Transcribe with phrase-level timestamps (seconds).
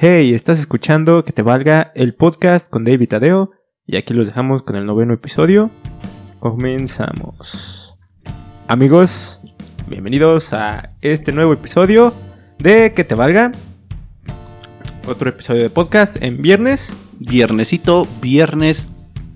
[0.00, 3.50] Hey, estás escuchando Que te valga el podcast con David Tadeo
[3.84, 5.72] y aquí los dejamos con el noveno episodio.
[6.38, 7.96] Comenzamos.
[8.68, 9.40] Amigos,
[9.88, 12.14] bienvenidos a este nuevo episodio
[12.60, 13.50] de Que te valga.
[15.08, 16.96] Otro episodio de podcast en viernes.
[17.18, 18.92] Viernesito, viernes,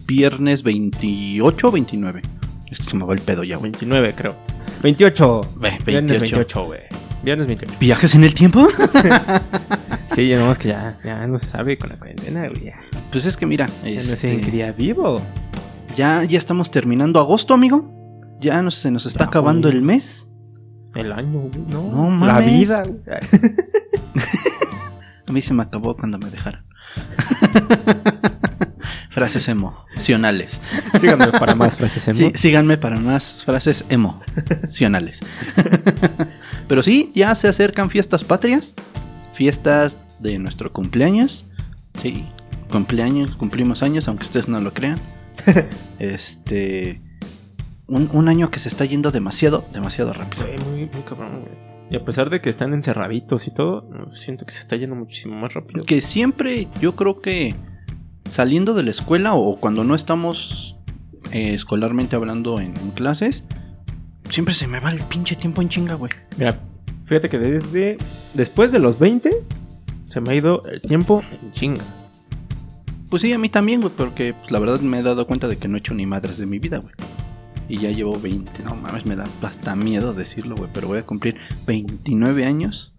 [0.07, 2.23] viernes 28 o 29.
[2.71, 3.73] Es que se me va el pedo ya, güey.
[3.73, 4.37] 29 creo.
[4.85, 5.41] 28.
[5.57, 6.37] Ve, Viernes 28.
[6.37, 6.81] 28, güey.
[7.25, 7.79] Viernes 28.
[7.81, 8.69] ¿Viajes en el tiempo?
[10.15, 12.65] Sí, ya nomás que ya, ya no se sabe con la cuarentena, güey.
[12.67, 12.77] Ya,
[13.11, 15.23] Pues es que mira, ya no este, día vivo.
[15.97, 17.91] ya, ya estamos terminando agosto, amigo.
[18.41, 19.79] Ya nos, se nos está Ya, acabando güey.
[19.79, 20.29] el mes.
[20.95, 21.91] El año, güey, no.
[22.11, 23.01] No La vida, güey.
[25.29, 26.63] A mí se me acabó cuando me dejaron.
[29.11, 30.61] frases emocionales.
[31.01, 35.21] Síganme para más frases en Sí, síganme para más frases emocionales.
[36.69, 38.75] Pero sí, ya se acercan fiestas patrias,
[39.33, 41.47] fiestas de nuestro cumpleaños.
[41.95, 42.25] Sí,
[42.71, 44.99] cumpleaños, cumplimos años, aunque ustedes no lo crean.
[45.99, 47.01] Este.
[47.87, 50.47] Un, un año que se está yendo demasiado, demasiado rápido.
[50.47, 51.73] Sí, muy, muy cabrón, güey.
[51.91, 55.37] Y a pesar de que están encerraditos y todo, siento que se está yendo muchísimo
[55.37, 55.85] más rápido.
[55.85, 57.55] Que siempre, yo creo que
[58.27, 60.79] saliendo de la escuela o cuando no estamos
[61.33, 63.45] eh, escolarmente hablando en, en clases,
[64.31, 66.11] siempre se me va el pinche tiempo en chinga, güey.
[66.39, 66.63] Mira,
[67.05, 67.99] fíjate que desde.
[68.35, 69.31] Después de los 20,
[70.07, 71.85] se me ha ido el tiempo en chinga.
[73.09, 75.59] Pues sí, a mí también, güey, porque pues, la verdad me he dado cuenta de
[75.59, 76.95] que no he hecho ni madres de mi vida, güey.
[77.69, 81.07] Y ya llevo 20, no mames, me da hasta miedo decirlo, güey, pero voy a
[81.07, 81.37] cumplir
[81.67, 82.95] 29 años.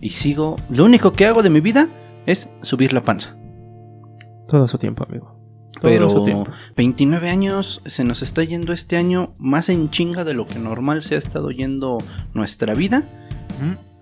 [0.00, 1.88] Y sigo, lo único que hago de mi vida
[2.26, 3.36] es subir la panza.
[4.48, 5.41] Todo su tiempo, amigo.
[5.82, 6.50] Pero su tiempo.
[6.76, 11.02] 29 años se nos está yendo este año más en chinga de lo que normal
[11.02, 12.02] se ha estado yendo
[12.34, 13.04] nuestra vida.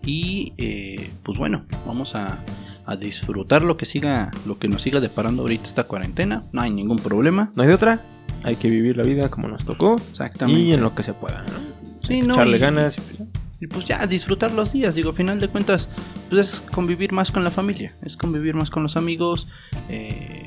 [0.03, 2.43] Y eh, pues bueno, vamos a,
[2.87, 6.45] a disfrutar lo que siga, lo que nos siga deparando ahorita esta cuarentena.
[6.53, 7.53] No hay ningún problema.
[7.55, 8.03] No hay de otra.
[8.45, 9.97] Hay que vivir la vida como nos tocó.
[10.11, 10.61] Exactamente.
[10.61, 11.81] Y en lo que se pueda, ¿no?
[12.07, 12.97] Sí, no, Echarle y- ganas.
[12.97, 13.27] y pues ya.
[13.63, 14.95] Y pues ya disfrutar los días.
[14.95, 15.91] Digo, a final de cuentas,
[16.31, 17.95] pues es convivir más con la familia.
[18.01, 19.49] Es convivir más con los amigos.
[19.91, 20.47] eh,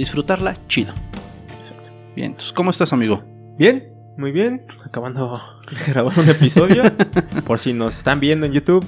[0.00, 0.94] disfrutarla chido.
[1.58, 1.90] Exacto.
[2.16, 3.22] Bien, entonces, ¿cómo estás, amigo?
[3.58, 4.66] Bien, muy bien.
[4.84, 5.38] Acabando
[5.70, 6.82] de grabar un episodio.
[7.46, 8.84] por si nos están viendo en YouTube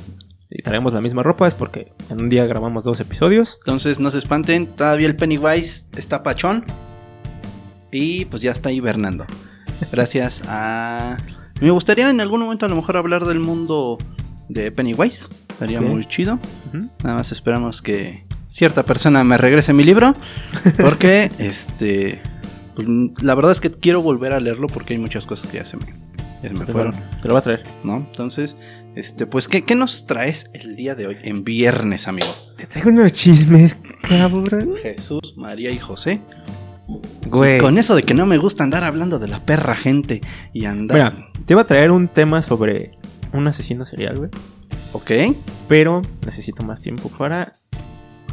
[0.48, 3.58] y traemos la misma ropa, es porque en un día grabamos dos episodios.
[3.60, 6.64] Entonces no se espanten, todavía el Pennywise está pachón.
[7.90, 9.26] Y pues ya está hibernando.
[9.92, 11.18] Gracias a...
[11.60, 13.98] Me gustaría en algún momento a lo mejor hablar del mundo
[14.48, 15.28] de Pennywise.
[15.50, 16.38] Estaría muy chido.
[17.02, 20.14] Nada más esperamos que cierta persona me regrese mi libro.
[20.76, 22.22] Porque, este...
[22.76, 22.86] pues,
[23.22, 25.78] la verdad es que quiero volver a leerlo porque hay muchas cosas que ya se
[25.78, 25.86] me,
[26.42, 26.92] ya se me Te fueron.
[27.20, 27.64] Te lo voy a traer.
[27.82, 27.96] ¿No?
[27.96, 28.56] Entonces,
[28.94, 31.16] este, pues, ¿qué, ¿qué nos traes el día de hoy?
[31.22, 32.28] En viernes, amigo.
[32.56, 34.74] Te traigo unos chismes, cabrón.
[34.80, 36.20] Jesús, María y José.
[37.26, 37.58] Güey.
[37.58, 40.20] Con eso de que no me gusta andar hablando de la perra gente
[40.52, 40.96] y andar.
[40.96, 42.98] Mira, te iba a traer un tema sobre
[43.32, 44.30] un asesino serial, güey.
[44.92, 45.10] Ok.
[45.68, 47.54] Pero necesito más tiempo para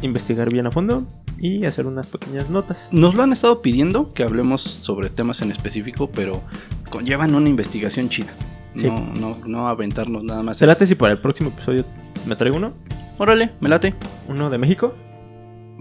[0.02, 1.06] investigar bien a fondo
[1.38, 2.88] y hacer unas pequeñas notas.
[2.92, 6.42] Nos lo han estado pidiendo que hablemos sobre temas en específico, pero
[6.90, 8.32] conllevan una investigación chida.
[8.76, 8.86] Sí.
[8.86, 10.58] No, no, no aventarnos nada más.
[10.58, 11.84] ¿Te late si para el próximo episodio
[12.26, 12.72] me traigo uno?
[13.18, 13.94] Órale, me late.
[14.28, 14.94] ¿Uno de México?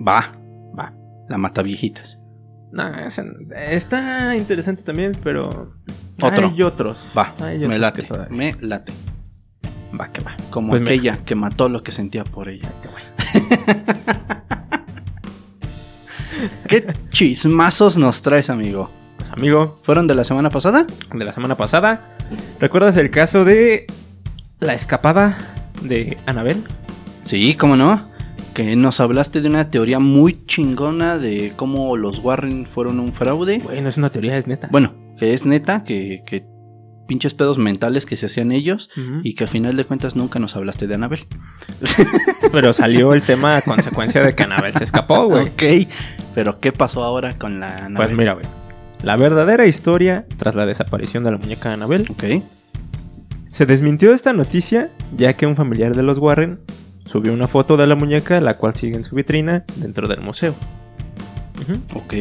[0.06, 0.25] Va,
[0.78, 0.94] va.
[1.30, 2.19] La mata viejitas.
[2.72, 3.07] Nah,
[3.56, 5.75] está interesante también, pero.
[6.22, 6.47] Otro.
[6.50, 7.13] Hay otros.
[7.18, 8.01] Va, Hay me otros late.
[8.01, 8.91] que todavía- Me late.
[10.00, 10.36] Va, que va.
[10.50, 12.69] Como Pues aquella que mató lo que sentía por ella.
[12.69, 13.03] Este güey.
[16.68, 18.90] ¿Qué chismazos nos traes, amigo?
[19.18, 20.86] Pues, amigo, ¿Fueron de la semana pasada?
[21.14, 22.16] de la semana pasada,
[22.59, 23.88] ¿recuerdas el caso de
[24.59, 25.38] la escapada
[25.81, 26.64] de Anabel?
[27.24, 28.08] Sí, cómo no.
[28.53, 33.62] Que nos hablaste de una teoría muy chingona de cómo los Warren fueron un fraude.
[33.64, 34.68] Bueno, es una teoría, es neta.
[34.72, 36.46] Bueno, que es neta, que, que
[37.08, 38.90] pinches pedos mentales que se hacían ellos.
[39.24, 41.19] Y que al final de cuentas nunca nos hablaste de Anabel.
[42.52, 45.48] Pero salió el tema a consecuencia de que Anabel se escapó, güey.
[45.48, 45.63] Ok.
[46.34, 47.96] Pero ¿qué pasó ahora con la Anabel?
[48.07, 48.46] Pues mira, güey.
[49.04, 52.44] La verdadera historia tras la desaparición de la muñeca Anabel Ok.
[53.50, 56.60] se desmintió esta noticia ya que un familiar de los Warren
[57.06, 60.54] subió una foto de la muñeca la cual sigue en su vitrina dentro del museo.
[61.62, 62.00] Ujú.
[62.00, 62.13] Ok.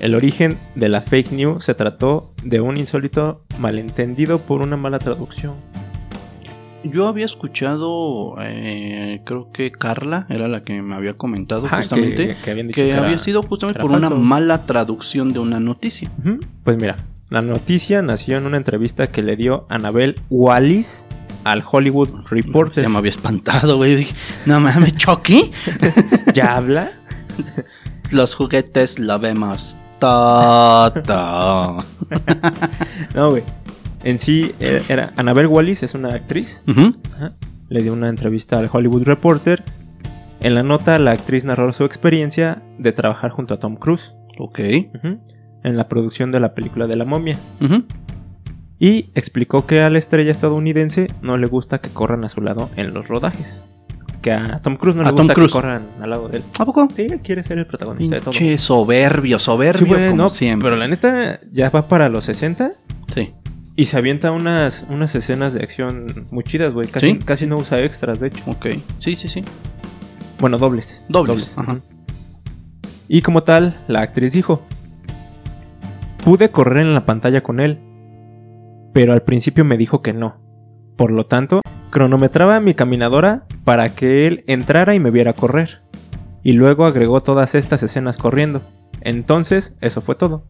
[0.00, 4.98] El origen de la fake news se trató de un insólito malentendido por una mala
[4.98, 5.54] traducción.
[6.92, 12.28] Yo había escuchado, eh, creo que Carla era la que me había comentado Ajá, justamente,
[12.28, 15.38] que, que, que habían dicho que era- había sido justamente por una mala traducción de
[15.40, 16.10] una noticia.
[16.64, 16.96] Pues mira,
[17.30, 21.08] la noticia nació en una entrevista que le dio Anabel Wallis
[21.44, 22.82] al Hollywood Reporter.
[22.84, 24.06] Ya me había espantado, güey.
[24.46, 25.50] No mames, Chucky.
[26.34, 26.90] ¿Ya habla?
[28.12, 30.92] Los juguetes lo vemos todo.
[33.14, 33.42] No, güey.
[34.06, 36.62] En sí, era, era- Annabelle Wallis es una actriz.
[36.66, 37.32] Ajá.
[37.68, 39.62] Le dio una entrevista al Hollywood Reporter.
[40.40, 44.60] En la nota, la actriz narró su experiencia de trabajar junto a Tom Cruise Ok.
[44.94, 45.18] ujú,
[45.64, 47.36] en la producción de la película de la momia.
[47.60, 47.84] Ujú.
[48.78, 52.68] Y explicó que a la estrella estadounidense no le gusta que corran a su lado
[52.76, 53.62] en los rodajes.
[54.22, 56.42] Que a Tom Cruise no le A gusta que corran al lado de él.
[56.58, 56.88] ¿A poco?
[56.94, 58.30] Sí, él quiere ser el protagonista de todo.
[58.32, 60.66] Pinche soberbio, soberbio Sí, como no, siempre.
[60.68, 62.72] Pero la neta ya va para los 60
[63.08, 63.32] Sí.
[63.76, 66.88] Y se avienta unas, unas escenas de acción muy chidas, güey.
[66.88, 67.18] Casi, ¿Sí?
[67.18, 68.42] casi no usa extras, de hecho.
[68.46, 68.68] Ok.
[68.98, 69.44] Sí, sí, sí.
[70.40, 71.04] Bueno, dobles.
[71.10, 71.78] Dobles, ajá.
[73.06, 74.62] Y como tal, la actriz dijo:
[76.24, 77.78] Pude correr en la pantalla con él,
[78.94, 80.40] pero al principio me dijo que no.
[80.96, 85.82] Por lo tanto, cronometraba mi caminadora para que él entrara y me viera correr.
[86.42, 88.62] Y luego agregó todas estas escenas corriendo.
[89.02, 90.46] Entonces, eso fue todo.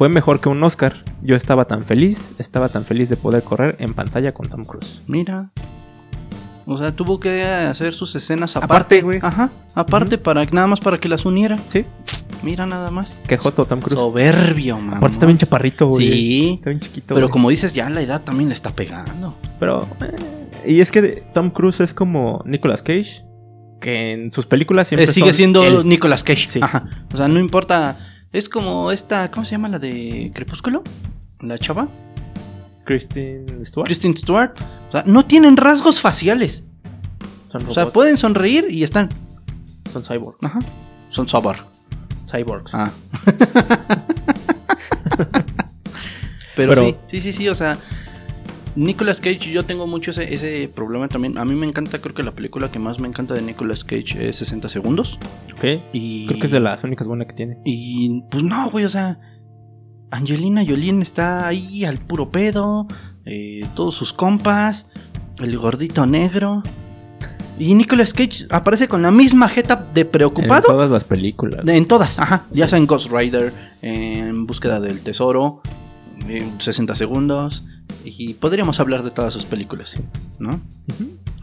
[0.00, 0.94] Fue mejor que un Oscar.
[1.20, 5.02] Yo estaba tan feliz, estaba tan feliz de poder correr en pantalla con Tom Cruise.
[5.06, 5.50] Mira.
[6.64, 9.18] O sea, tuvo que hacer sus escenas Aparte, güey.
[9.20, 9.50] Ajá.
[9.74, 11.58] Aparte, para nada más para que las uniera.
[11.68, 11.84] Sí,
[12.42, 13.20] Mira, nada más.
[13.28, 14.00] qué joto Tom Cruise.
[14.00, 14.96] Soberbio, mamá.
[14.96, 16.10] Aparte está bien chaparrito, güey.
[16.10, 16.52] Sí.
[16.54, 17.14] Está bien chiquito.
[17.14, 19.36] Pero como dices, ya la edad también le está pegando.
[19.58, 19.86] Pero.
[20.00, 20.16] eh,
[20.72, 23.26] y es que Tom Cruise es como Nicolas Cage.
[23.82, 25.04] Que en sus películas siempre.
[25.04, 25.84] Eh, sigue son siendo.
[25.84, 26.48] Nicolas Cage.
[26.48, 26.60] Sí.
[26.62, 26.88] Ajá.
[27.12, 27.98] O sea, no importa.
[28.32, 29.30] Es como esta.
[29.30, 30.82] ¿Cómo se llama la de Crepúsculo?
[31.40, 31.88] La chava.
[32.84, 33.86] Kristen Stewart.
[33.86, 34.52] Kristen Stewart.
[34.88, 36.64] O sea, no tienen rasgos faciales.
[37.44, 39.08] Son O sea, pueden sonreír y están.
[39.92, 40.36] son cyborg.
[40.42, 40.60] Ajá.
[41.08, 41.64] Son cyborg.
[42.30, 42.74] Cyborgs.
[42.74, 42.90] Ah.
[46.56, 47.78] Pero, Pero- sí, sí, sí, sí, o sea,
[48.76, 51.36] Nicolas Cage, yo tengo mucho ese, ese problema también.
[51.38, 54.28] A mí me encanta, creo que la película que más me encanta de Nicolas Cage
[54.28, 55.18] es 60 segundos.
[55.56, 55.82] Ok.
[55.92, 57.58] Y, Creo que es de las únicas buenas que tiene.
[57.64, 59.18] Y pues no, güey, o sea,
[60.10, 62.86] Angelina Jolie está ahí al puro pedo,
[63.26, 64.90] eh, todos sus compas,
[65.38, 66.62] el gordito negro.
[67.58, 70.62] Y Nicolas Cage aparece con la misma jeta de En preocupado.
[70.68, 71.64] todas las películas.
[71.66, 72.46] De- En todas, ajá.
[72.50, 73.52] Ya sea en Ghost Rider,
[73.82, 75.89] en Búsqueda del Tesoro, en
[76.58, 77.64] 60 segundos.
[78.04, 79.98] Y podríamos hablar de todas sus películas,
[80.38, 80.60] ¿no?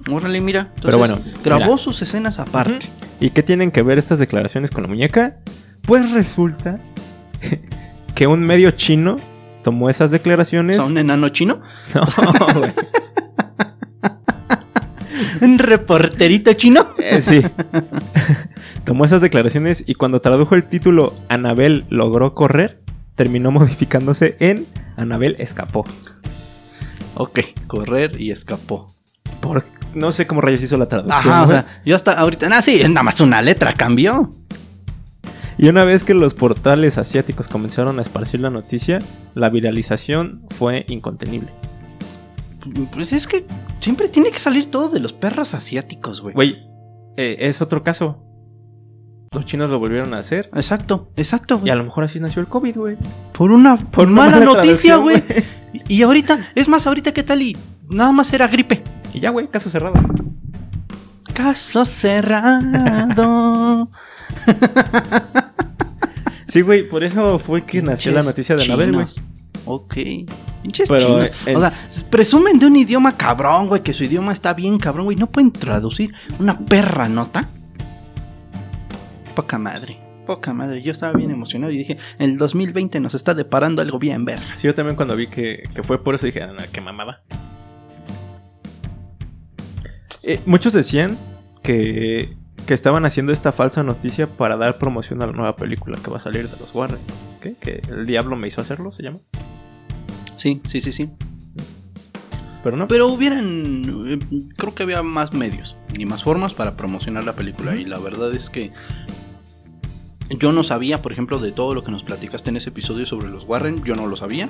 [0.09, 0.73] Órale, mira.
[0.81, 1.77] Pero bueno, Grabó mira.
[1.77, 2.87] sus escenas aparte.
[3.19, 5.37] ¿Y qué tienen que ver estas declaraciones con la muñeca?
[5.81, 6.79] Pues resulta
[8.15, 9.17] que un medio chino
[9.63, 10.79] tomó esas declaraciones.
[10.79, 11.61] O sea, un enano chino.
[11.95, 12.05] No,
[12.59, 12.71] güey.
[15.41, 16.85] Un reporterito chino.
[16.97, 17.41] Eh, sí.
[18.85, 22.81] Tomó esas declaraciones y cuando tradujo el título Anabel logró correr,
[23.17, 24.65] terminó modificándose en
[24.95, 25.83] Anabel escapó.
[27.15, 28.95] Ok, correr y escapó.
[29.41, 31.33] Por, no sé cómo rayos hizo la traducción.
[31.33, 32.47] Ajá, o sea, yo hasta ahorita.
[32.53, 34.33] Ah, sí, nada más una letra cambió.
[35.57, 39.01] Y una vez que los portales asiáticos comenzaron a esparcir la noticia,
[39.33, 41.49] la viralización fue incontenible.
[42.91, 43.45] Pues es que
[43.79, 46.35] siempre tiene que salir todo de los perros asiáticos, güey.
[46.35, 46.57] Güey,
[47.17, 48.26] eh, es otro caso.
[49.31, 50.49] Los chinos lo volvieron a hacer.
[50.55, 51.71] Exacto, exacto, Y güey.
[51.71, 52.97] a lo mejor así nació el COVID, güey.
[53.33, 55.21] Por una, por una mala, mala noticia, güey.
[55.87, 57.57] Y y ahorita, es más, ahorita qué tal y
[57.89, 58.83] nada más era gripe.
[59.13, 59.95] Y ya, güey, caso cerrado.
[61.33, 63.19] Caso cerrado.
[66.49, 69.05] Sí, güey, por eso fue que nació la noticia de Anabel, güey.
[69.65, 69.95] Ok.
[70.63, 71.31] Pinches Pero, chinos.
[71.45, 74.77] eh, O sea, es- presumen de un idioma cabrón, güey, que su idioma está bien
[74.77, 75.17] cabrón, güey.
[75.17, 77.49] No pueden traducir una perra nota.
[79.37, 79.99] Poca madre.
[80.25, 80.81] Poca madre.
[80.81, 84.59] Yo estaba bien emocionado y dije, el 2020 nos está deparando algo bien vergas.
[84.59, 87.21] Sí, yo también cuando vi que, que fue por eso dije, ah, qué mamada.
[90.23, 91.17] Eh, muchos decían
[91.61, 96.09] que, que estaban haciendo esta falsa noticia para dar promoción a la nueva película que
[96.09, 96.99] va a salir de los Warren.
[97.39, 97.53] ¿Qué?
[97.53, 99.19] Que el diablo me hizo hacerlo, se llama.
[100.35, 101.11] Sí, sí, sí, sí.
[102.63, 102.87] Pero no.
[102.87, 103.83] Pero hubieran.
[104.07, 104.19] eh,
[104.57, 107.75] Creo que había más medios y más formas para promocionar la película.
[107.75, 108.71] Y la verdad es que.
[110.29, 113.29] Yo no sabía, por ejemplo, de todo lo que nos platicaste en ese episodio sobre
[113.29, 113.83] los Warren.
[113.83, 114.49] Yo no lo sabía.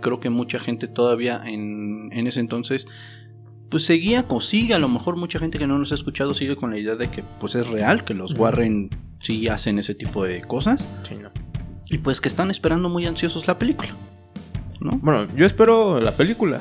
[0.00, 2.86] Creo que mucha gente todavía en, en ese entonces.
[3.70, 6.54] Pues seguía o sigue, a lo mejor mucha gente que no nos ha escuchado sigue
[6.54, 8.34] con la idea de que pues es real, que los.
[8.34, 10.86] Warren sí hacen ese tipo de cosas.
[11.02, 11.30] Sí, no.
[11.86, 13.90] Y pues que están esperando muy ansiosos la película.
[14.80, 14.92] ¿No?
[15.02, 16.60] Bueno, yo espero la película.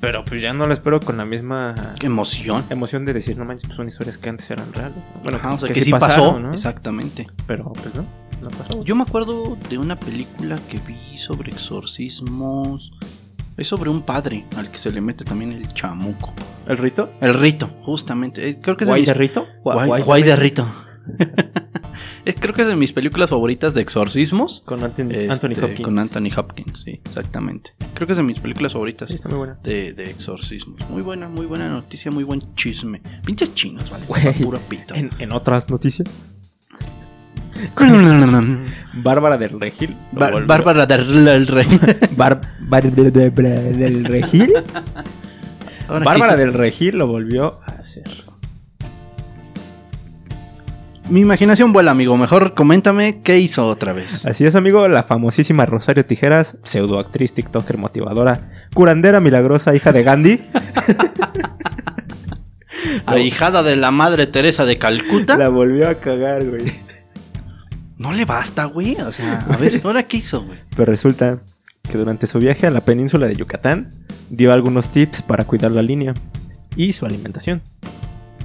[0.00, 2.64] Pero pues ya no la espero con la misma emoción.
[2.70, 5.10] emoción de decir, no manches, pues son historias que antes eran reales.
[5.14, 5.20] ¿no?
[5.22, 6.06] Bueno, Ajá, o sea, que, sí pasó.
[6.06, 6.52] pasaron, ¿no?
[6.52, 7.26] Exactamente.
[7.46, 8.04] Pero pues no,
[8.42, 8.84] no pasó.
[8.84, 12.92] Yo me acuerdo de una película que vi sobre exorcismos.
[13.56, 16.34] Es sobre un padre al que se le mete también el chamuco.
[16.68, 17.10] ¿El rito?
[17.22, 18.46] El rito, justamente.
[18.50, 19.46] Eh, creo que es ¿Guay de rito?
[19.64, 20.68] Guay- Guay Guay de rito.
[22.34, 24.62] creo que es de mis películas favoritas de exorcismos.
[24.66, 25.84] Con Anthony, Este, Anthony Hopkins.
[25.84, 27.72] Con Anthony Hopkins, sí, exactamente.
[27.94, 29.58] Creo que es de mis películas favoritas Sí, está muy buena.
[29.62, 30.80] de, de exorcismos.
[30.90, 33.00] Muy buena, muy buena noticia, muy buen chisme.
[33.24, 34.04] Pinches chinos, vale.
[34.06, 34.94] Güey, Pura pito.
[34.94, 36.32] En, en otras noticias,
[39.02, 39.96] Bárbara del Regil.
[40.12, 41.46] Bárbara del
[42.94, 44.52] de- de- del Regil.
[45.88, 48.25] Bárbara del Regil lo volvió a hacer.
[51.08, 52.16] Mi imaginación vuela, amigo.
[52.16, 54.26] Mejor coméntame qué hizo otra vez.
[54.26, 60.40] Así es, amigo, la famosísima Rosario Tijeras, pseudoactriz, tiktoker, motivadora, curandera milagrosa, hija de Gandhi,
[63.06, 65.36] Ahijada de la madre Teresa de Calcuta.
[65.36, 66.64] la volvió a cagar, güey.
[67.98, 68.96] No le basta, güey.
[68.96, 70.58] O sea, a ver, ¿ahora qué hizo, güey?
[70.70, 71.38] Pero resulta
[71.88, 73.94] que durante su viaje a la península de Yucatán
[74.28, 76.14] dio algunos tips para cuidar la línea
[76.74, 77.62] y su alimentación.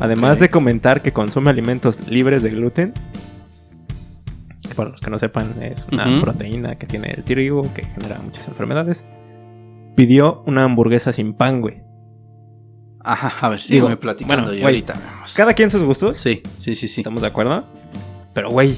[0.02, 2.92] Además de comentar que consume alimentos libres de gluten,
[4.68, 8.18] que para los que no sepan es una proteína que tiene el trigo que genera
[8.18, 9.06] muchas enfermedades,
[9.96, 11.84] pidió una hamburguesa sin pan, güey.
[13.04, 15.36] Ajá, a ver, Digo, sígueme platicando bueno, y güey, ahorita vemos.
[15.36, 17.02] Cada quien sus gustos, Sí, sí, sí, sí.
[17.02, 17.68] estamos de acuerdo.
[18.34, 18.76] Pero, güey,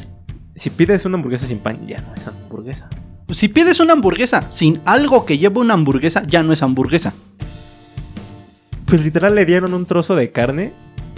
[0.55, 2.89] si pides una hamburguesa sin pan, ya no es hamburguesa.
[3.29, 7.13] Si pides una hamburguesa sin algo que lleve una hamburguesa, ya no es hamburguesa.
[8.85, 10.73] Pues literal le dieron un trozo de carne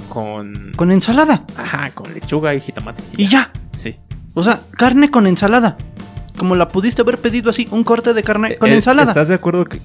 [0.09, 0.71] con...
[0.75, 1.45] Con ensalada.
[1.57, 3.03] Ajá, con lechuga y jitomate.
[3.17, 3.51] Y ya.
[3.75, 3.95] Sí.
[4.33, 5.77] O sea, carne con ensalada.
[6.37, 9.11] Como la pudiste haber pedido así, un corte de carne con ensalada.
[9.11, 9.79] ¿Estás de acuerdo que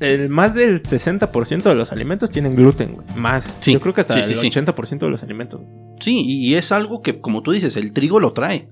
[0.00, 3.06] el más del 60% de los alimentos tienen gluten, güey?
[3.16, 3.56] Más.
[3.60, 4.58] Sí, Yo creo que hasta sí, sí, sí.
[4.58, 5.60] el 80% de los alimentos.
[6.00, 8.68] Sí, y es algo que, como tú dices, el trigo lo trae.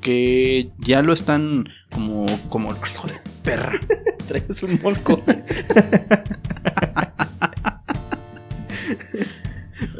[0.00, 2.26] Que ya lo están como.
[2.48, 2.72] como.
[2.82, 3.14] Ay, hijo de
[3.44, 3.78] perra.
[4.26, 5.22] Traes un mosco.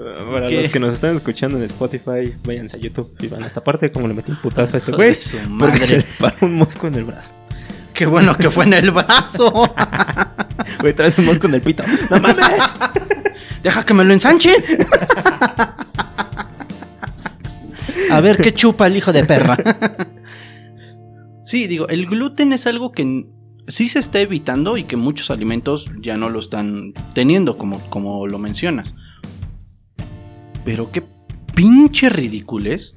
[0.02, 0.62] Para ¿Qué?
[0.62, 3.92] los que nos están escuchando en Spotify, váyanse a YouTube y van a esta parte
[3.92, 5.16] como le metí un putazo a este güey.
[5.58, 7.32] Porque se le paró un mosco en el brazo.
[7.92, 9.74] Qué bueno que fue en el brazo.
[10.80, 11.84] Güey, traes un mosco en el pito.
[12.10, 12.74] ¡No mames!
[13.62, 14.52] Deja que me lo ensanche.
[18.10, 19.56] A ver qué chupa el hijo de perra.
[21.44, 23.26] Sí, digo, el gluten es algo que
[23.66, 28.26] sí se está evitando y que muchos alimentos ya no lo están teniendo, como, como
[28.26, 28.94] lo mencionas.
[30.64, 31.02] Pero qué
[31.54, 32.94] pinche ridiculez.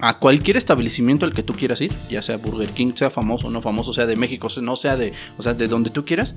[0.00, 3.50] A cualquier establecimiento al que tú quieras ir, ya sea Burger King, sea famoso o
[3.50, 6.36] no famoso, sea de México, no sea de, o sea, de donde tú quieras,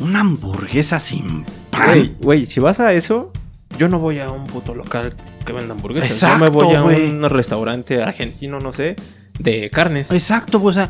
[0.00, 2.16] una hamburguesa sin pan.
[2.20, 3.32] Güey, si vas a eso,
[3.76, 6.10] yo no voy a un puto local que venda hamburguesas.
[6.10, 8.94] Exacto, yo me voy a un restaurante argentino, no sé,
[9.38, 10.12] de carnes.
[10.12, 10.88] Exacto, o sea,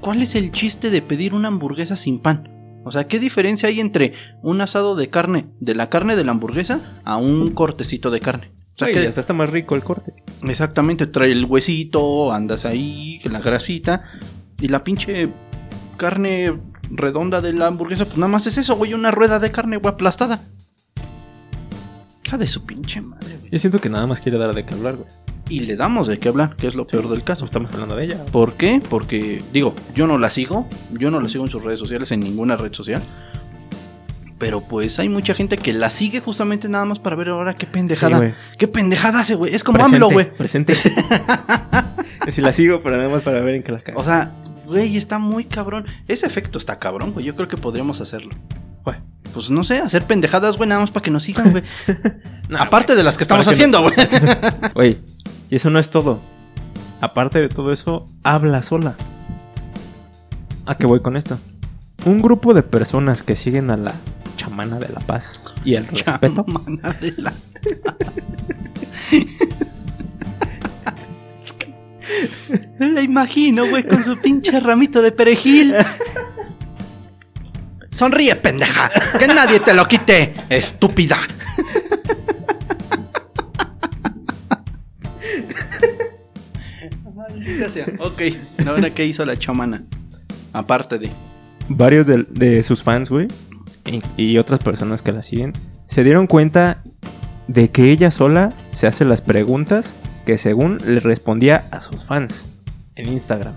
[0.00, 2.55] ¿cuál es el chiste de pedir una hamburguesa sin pan?
[2.86, 4.12] O sea, ¿qué diferencia hay entre
[4.44, 8.52] un asado de carne, de la carne de la hamburguesa, a un cortecito de carne?
[8.76, 10.14] O sea, que hasta está más rico el corte.
[10.44, 14.04] exactamente trae el huesito, andas ahí, la grasita,
[14.60, 15.30] y la pinche
[15.96, 19.78] carne redonda de la hamburguesa, pues nada más es eso, güey, una rueda de carne,
[19.78, 20.44] güey, aplastada.
[22.24, 23.50] Hija de su pinche madre, güey.
[23.50, 25.08] Yo siento que nada más quiere dar de qué hablar, güey.
[25.48, 27.44] Y le damos de qué hablar, que es lo peor del caso.
[27.44, 28.24] Estamos hablando de ella.
[28.32, 28.82] ¿Por qué?
[28.88, 32.20] Porque, digo, yo no la sigo, yo no la sigo en sus redes sociales, en
[32.20, 33.02] ninguna red social.
[34.38, 37.66] Pero pues hay mucha gente que la sigue justamente nada más para ver ahora qué
[37.66, 38.20] pendejada.
[38.20, 38.34] Sí.
[38.58, 39.54] ¿Qué pendejada hace, güey?
[39.54, 40.30] Es como AMLO, güey.
[40.30, 40.74] Presente.
[42.28, 43.98] si la sigo, pero nada más para ver en qué la cago.
[43.98, 44.34] O sea,
[44.66, 45.86] güey, está muy cabrón.
[46.06, 47.24] Ese efecto está cabrón, güey.
[47.24, 48.34] Yo creo que podríamos hacerlo.
[48.84, 48.98] Güey.
[49.32, 51.62] Pues no sé, hacer pendejadas, güey, nada más para que nos sigan, güey.
[52.58, 53.94] Aparte de las que estamos haciendo, güey.
[54.74, 54.98] Güey,
[55.50, 56.20] y eso no es todo.
[57.00, 58.94] Aparte de todo eso, habla sola.
[60.66, 61.38] ¿A qué voy con esto?
[62.04, 63.94] Un grupo de personas que siguen a la
[64.36, 66.44] chamana de la paz y el respeto.
[66.46, 67.32] Chamana de la-
[72.78, 75.74] Me la imagino, güey, con su pinche ramito de perejil.
[77.90, 78.90] Sonríe, pendeja.
[79.18, 81.16] Que nadie te lo quite, estúpida.
[87.68, 87.86] Sea.
[88.00, 88.22] Ok,
[88.66, 89.84] ahora qué hizo la chamana.
[90.52, 91.10] Aparte de.
[91.68, 93.28] Varios de, de sus fans, güey,
[93.84, 95.52] y, y otras personas que la siguen,
[95.86, 96.82] se dieron cuenta
[97.48, 102.48] de que ella sola se hace las preguntas que según le respondía a sus fans
[102.96, 103.54] en Instagram.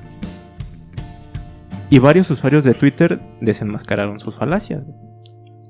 [1.89, 4.84] Y varios usuarios de Twitter desenmascararon sus falacias.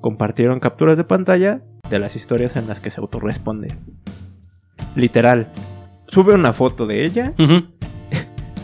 [0.01, 3.77] Compartieron capturas de pantalla de las historias en las que se autorresponde.
[4.95, 5.47] Literal.
[6.07, 7.33] Sube una foto de ella,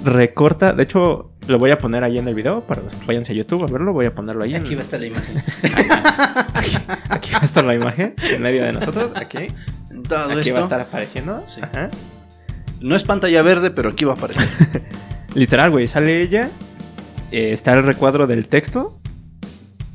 [0.05, 3.33] recorta, de hecho, Lo voy a poner ahí en el video para los que váyanse
[3.33, 3.93] a YouTube a verlo.
[3.93, 4.55] Voy a ponerlo ahí.
[4.55, 5.37] Aquí en- va a estar la imagen.
[6.53, 6.77] aquí,
[7.09, 9.11] aquí va a estar la imagen en medio de nosotros.
[9.15, 9.47] Aquí.
[10.07, 10.53] Todo Aquí esto.
[10.53, 11.43] va a estar apareciendo.
[11.45, 11.61] Sí.
[11.61, 11.89] Ajá.
[12.79, 14.83] No es pantalla verde, pero aquí va a aparecer.
[15.35, 15.87] Literal, güey.
[15.87, 16.49] Sale ella.
[17.31, 18.99] eh, está el recuadro del texto.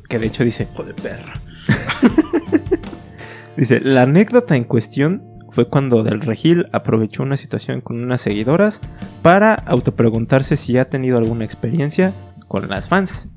[0.09, 1.35] Que de hecho dice: Hijo de perra.
[3.57, 8.81] Dice, la anécdota en cuestión fue cuando Del Regil aprovechó una situación con unas seguidoras
[9.23, 12.13] para autopreguntarse si ha tenido alguna experiencia
[12.49, 13.31] con las fans.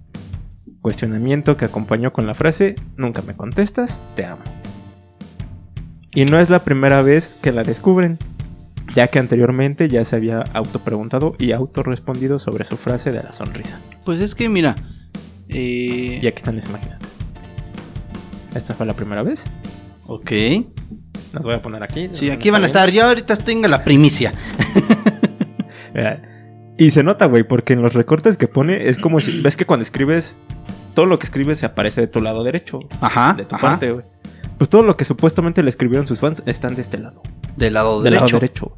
[0.82, 4.44] Cuestionamiento que acompañó con la frase, nunca me contestas, te amo.
[6.12, 8.20] Y no es la primera vez que la descubren,
[8.94, 13.80] ya que anteriormente ya se había autopreguntado y autorrespondido sobre su frase de la sonrisa.
[14.06, 14.76] Pues es que, mira.
[15.48, 16.98] eh, Y aquí están las imágenes.
[18.54, 19.50] Esta fue la primera vez.
[20.06, 20.32] Ok.
[21.34, 22.10] Las voy a poner aquí.
[22.12, 22.90] Sí, aquí van a estar.
[22.92, 24.34] Yo ahorita tengo la primicia.
[26.76, 29.42] Y se nota, güey, porque en los recortes que pone es como si.
[29.42, 30.38] ¿Ves que cuando escribes.
[30.96, 32.80] Todo lo que escribes se aparece de tu lado derecho.
[33.00, 33.34] Ajá.
[33.34, 33.68] De tu ajá.
[33.68, 34.06] parte, güey.
[34.58, 37.22] Pues todo lo que supuestamente le escribieron sus fans están de este lado.
[37.58, 38.26] Del lado Del derecho.
[38.26, 38.78] lado derecho.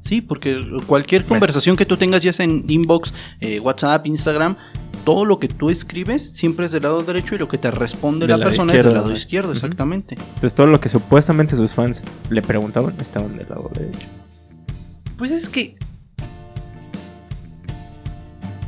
[0.00, 4.56] Sí, porque cualquier conversación que tú tengas, ya sea en inbox, eh, WhatsApp, Instagram,
[4.98, 8.26] todo lo que tú escribes siempre es del lado derecho y lo que te responde
[8.26, 10.16] la persona es del lado izquierdo, exactamente.
[10.18, 14.06] Entonces todo lo que supuestamente sus fans le preguntaban estaban del lado derecho.
[15.16, 15.76] Pues es que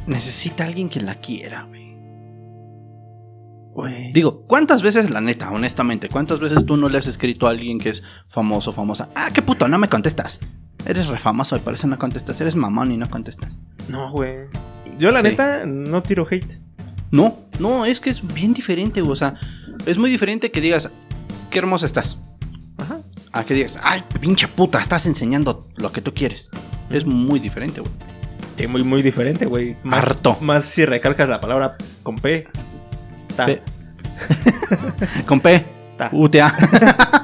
[0.06, 1.80] necesita alguien que la quiera, güey.
[3.72, 4.12] Güey.
[4.12, 7.78] Digo, ¿cuántas veces, la neta, honestamente, cuántas veces tú no le has escrito a alguien
[7.78, 9.10] que es famoso, famosa?
[9.14, 10.40] Ah, qué puto, no me contestas.
[10.84, 12.40] Eres re famoso, me parece no contestas.
[12.40, 13.60] Eres mamón y no contestas.
[13.88, 14.49] No, güey.
[15.00, 15.28] Yo la Sí.
[15.28, 16.61] neta no tiro hate.
[17.11, 19.12] No, no, es que es bien diferente, güey.
[19.12, 19.35] O sea,
[19.87, 20.90] es muy diferente que digas,
[21.50, 22.19] qué hermosa estás.
[22.78, 22.99] Ajá.
[23.33, 26.50] A que digas, ay, pinche puta, estás enseñando lo que tú quieres.
[26.90, 27.92] Es muy diferente, güey.
[28.57, 29.76] Sí, muy, muy diferente, güey.
[29.90, 30.37] Harto.
[30.40, 32.47] Más si recalcas la palabra con P.
[33.37, 33.47] Ta.
[33.47, 33.62] P.
[35.26, 35.64] Con P.
[35.97, 36.11] Ta.
[36.12, 36.52] UTA.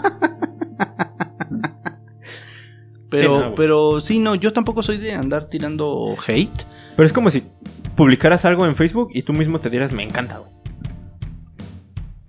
[3.08, 3.54] Pero, Sí, no, güey.
[3.54, 6.64] pero sí, no, yo tampoco soy de andar tirando hate.
[6.96, 7.44] Pero es como si
[7.94, 10.42] publicaras algo en Facebook y tú mismo te dieras me encanta.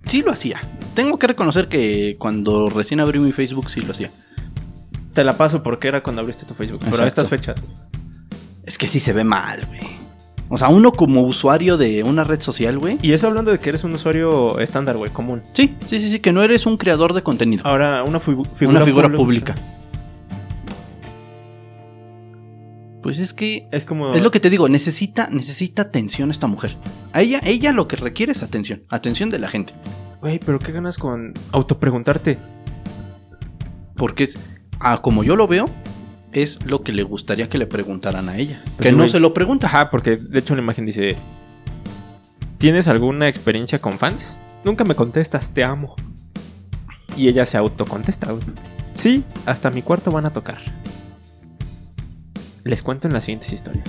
[0.06, 0.60] Sí lo hacía.
[0.94, 4.10] Tengo que reconocer que cuando recién abrí mi Facebook sí lo hacía.
[5.12, 6.80] Te la paso porque era cuando abriste tu Facebook.
[6.90, 7.56] Pero a estas fechas.
[8.64, 9.80] Es que sí se ve mal, güey.
[10.50, 12.98] O sea, uno como usuario de una red social, güey.
[13.02, 15.42] Y eso hablando de que eres un usuario estándar, güey, común.
[15.52, 17.66] Sí, sí, sí, sí, que no eres un creador de contenido.
[17.66, 19.54] Ahora, una fi- figura, una figura pública.
[23.08, 24.14] Pues es que Es como.
[24.14, 26.76] es lo que te digo, necesita necesita atención esta mujer.
[27.14, 29.72] A ella ella lo que requiere es atención, atención de la gente,
[30.20, 32.36] Güey, pero ¿qué ganas con autopreguntarte?
[33.96, 34.38] porque es
[34.80, 35.70] ah, como yo lo veo,
[36.32, 39.32] es lo que le gustaría que le preguntaran a ella, Pues que no se lo
[39.32, 39.68] pregunta.
[39.68, 41.16] Ajá, porque de hecho la imagen dice:
[42.58, 44.38] ¿Tienes alguna experiencia con fans?
[44.64, 45.96] Nunca me contestas, te amo.
[47.16, 48.44] Y ella se autocontesta, güey.
[48.92, 50.58] Sí, hasta mi cuarto van a tocar.
[52.68, 53.88] Les cuento en las siguientes historias.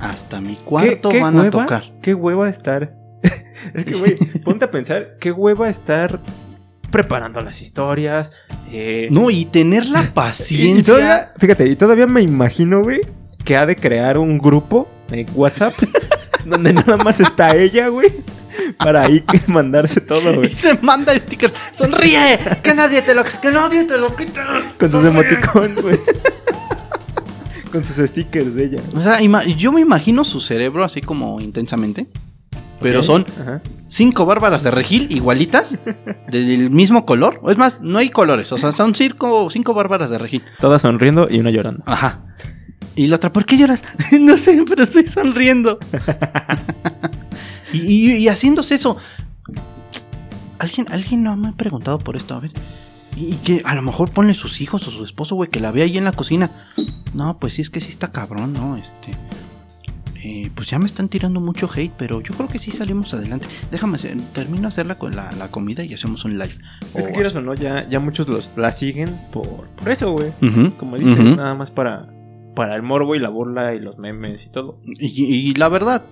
[0.00, 1.84] Hasta mi cuarto ¿Qué- qué van a tocar.
[2.02, 2.94] Qué hueva estar.
[3.74, 6.20] es que, güey, ponte a pensar, qué hueva estar
[6.90, 8.32] preparando las historias.
[8.72, 10.80] eh, No, y tener la y- paciencia.
[10.80, 13.00] Y, todavía, fíjate, y todavía me imagino, güey,
[13.44, 15.74] que ha de crear un grupo en WhatsApp
[16.44, 18.12] donde nada más está ella, güey,
[18.78, 20.50] para ahí que mandarse todo, Y güey.
[20.52, 21.54] se manda stickers.
[21.72, 24.40] Sonríe, que nadie te lo, que nadie te lo quite.
[24.78, 25.22] Con sus Sonríe.
[25.28, 25.98] emoticons, güey.
[27.72, 28.82] Con sus stickers de ella.
[28.96, 29.20] O sea,
[29.56, 32.06] yo me imagino su cerebro así como intensamente.
[32.80, 33.62] Pero son Ajá.
[33.88, 35.78] cinco bárbaras de regil igualitas,
[36.30, 37.40] del mismo color.
[37.42, 40.42] O es más, no hay colores, o sea, son cinco, cinco bárbaras de regil.
[40.60, 41.82] Todas sonriendo y una llorando.
[41.86, 42.20] Ajá.
[42.94, 43.82] Y la otra, ¿por qué lloras?
[44.20, 45.78] no sé, pero estoy sonriendo.
[47.72, 48.96] y, y- y haciéndose eso.
[50.58, 52.50] ¿Alguien, alguien no me ha preguntado por esto, a ver.
[53.16, 55.72] Y, y que a lo mejor pone sus hijos o su esposo, güey, que la
[55.72, 56.50] ve ahí en la cocina.
[57.14, 58.76] No, pues sí, es que sí está cabrón, ¿no?
[58.76, 59.12] Este.
[60.22, 63.46] eh, pues ya me están tirando mucho hate, pero yo creo que sí salimos adelante.
[63.70, 66.54] Déjame hacer, termino hacerla con la, la comida y hacemos un live.
[66.94, 70.32] Es que quieras o no, ya, ya muchos los, la siguen por, por eso, güey.
[70.78, 71.36] Como dices, ujú.
[71.36, 72.08] nada más para,
[72.54, 74.80] para el morbo y la burla y los memes y todo.
[74.84, 76.04] Y, y la verdad,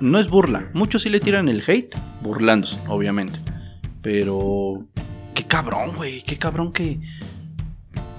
[0.00, 0.68] no es burla.
[0.74, 3.38] Muchos sí le tiran el hate, burlándose, obviamente.
[4.02, 4.86] Pero.
[5.34, 6.22] Qué cabrón, güey.
[6.22, 7.00] Qué cabrón que.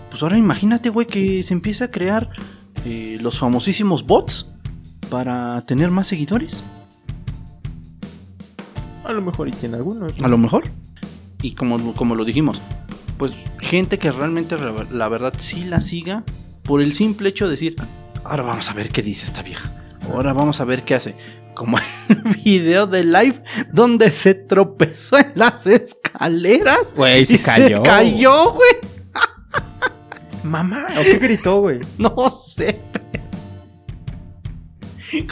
[0.10, 2.30] Pues ahora imagínate, güey, que se empieza a crear
[2.86, 4.50] eh, los famosísimos bots
[5.10, 6.64] para tener más seguidores.
[9.04, 10.20] A lo mejor y tiene algunos.
[10.22, 10.64] A lo mejor.
[11.42, 12.62] Y como, como lo dijimos,
[13.18, 14.56] pues gente que realmente
[14.92, 16.24] la verdad sí la siga
[16.64, 17.76] por el simple hecho de decir,
[18.24, 19.72] Ahora vamos a ver qué dice esta vieja.
[20.10, 21.16] Ahora vamos a ver qué hace.
[21.54, 26.94] Como el video de live donde se tropezó en las escaleras.
[26.96, 27.78] Güey, se y cayó.
[27.78, 28.94] Se cayó, güey.
[30.44, 31.80] Mamá, ¿o qué gritó, güey?
[31.98, 32.82] No sé.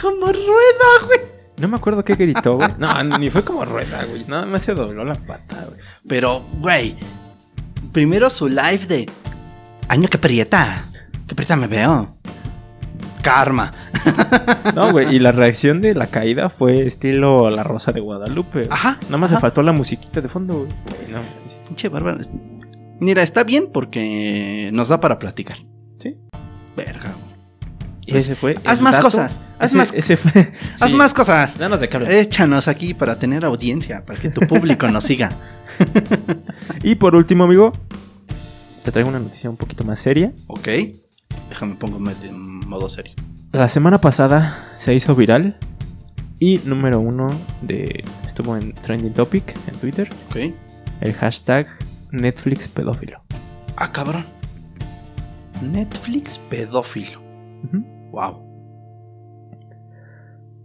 [0.00, 1.20] Como rueda, güey.
[1.58, 2.68] No me acuerdo qué gritó, güey.
[2.78, 4.24] No, ni fue como rueda, güey.
[4.26, 5.78] Nada más se dobló la pata, güey.
[6.08, 6.96] Pero, güey.
[7.92, 9.10] Primero su live de.
[9.88, 10.86] Año que prieta.
[11.26, 12.16] Qué prisa me veo.
[13.22, 13.72] Karma.
[14.74, 18.68] No, güey, y la reacción de la caída fue estilo La Rosa de Guadalupe.
[18.70, 18.98] Ajá.
[19.04, 19.36] Nada más ajá.
[19.36, 20.68] le faltó la musiquita de fondo, güey.
[21.10, 21.20] No,
[21.66, 22.18] Pinche bárbara.
[23.00, 25.58] Mira, está bien porque nos da para platicar.
[25.98, 26.16] Sí.
[26.76, 27.12] Verga,
[28.06, 28.18] güey.
[28.18, 28.56] Ese fue.
[28.64, 29.04] haz más dato.
[29.06, 30.52] cosas, haz Ese- más- Ese fue.
[30.80, 30.94] Haz sí.
[30.96, 31.58] más cosas.
[31.58, 31.88] Danos de.
[32.20, 35.36] Échanos aquí para tener audiencia, para que tu público nos siga.
[36.84, 37.72] Y por último, amigo,
[38.82, 40.32] te traigo una noticia un poquito más seria.
[40.48, 40.68] Ok.
[41.48, 43.14] Déjame pongo en modo serio.
[43.52, 45.56] La semana pasada se hizo viral
[46.38, 50.54] y número uno de estuvo en trending topic en Twitter Ok.
[51.00, 51.66] el hashtag
[52.10, 53.22] Netflix pedófilo.
[53.76, 54.24] Ah, cabrón.
[55.62, 57.20] Netflix pedófilo.
[58.10, 58.42] Wow.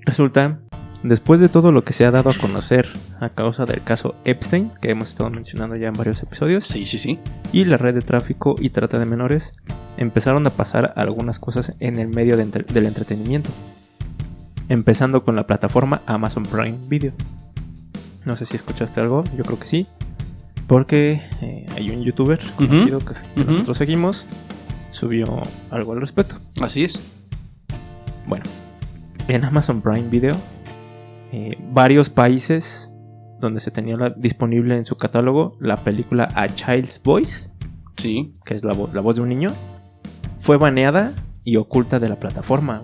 [0.06, 0.60] Resulta,
[1.04, 2.88] después de todo lo que se ha dado a conocer
[3.20, 6.98] a causa del caso Epstein, que hemos estado mencionando ya en varios episodios, Sí, sí,
[6.98, 7.20] sí.
[7.52, 9.56] y la red de tráfico y trata de menores,
[9.98, 13.50] empezaron a pasar algunas cosas en el medio de entre- del entretenimiento.
[14.70, 17.14] Empezando con la plataforma Amazon Prime Video.
[18.26, 19.88] No sé si escuchaste algo, yo creo que sí.
[20.68, 24.26] Porque eh, hay un youtuber conocido que, nosotros seguimos,
[24.92, 26.36] subió algo al respecto.
[26.62, 27.00] Así es.
[28.28, 28.44] Bueno,
[29.30, 30.36] en Amazon Prime Video,
[31.32, 32.92] eh, varios países
[33.40, 37.50] donde se tenía la- disponible en su catálogo la película A Child's Voice,
[37.96, 38.34] Sí.
[38.44, 39.54] que es la, vo- la voz de un niño,
[40.40, 42.84] fue baneada y oculta de la plataforma.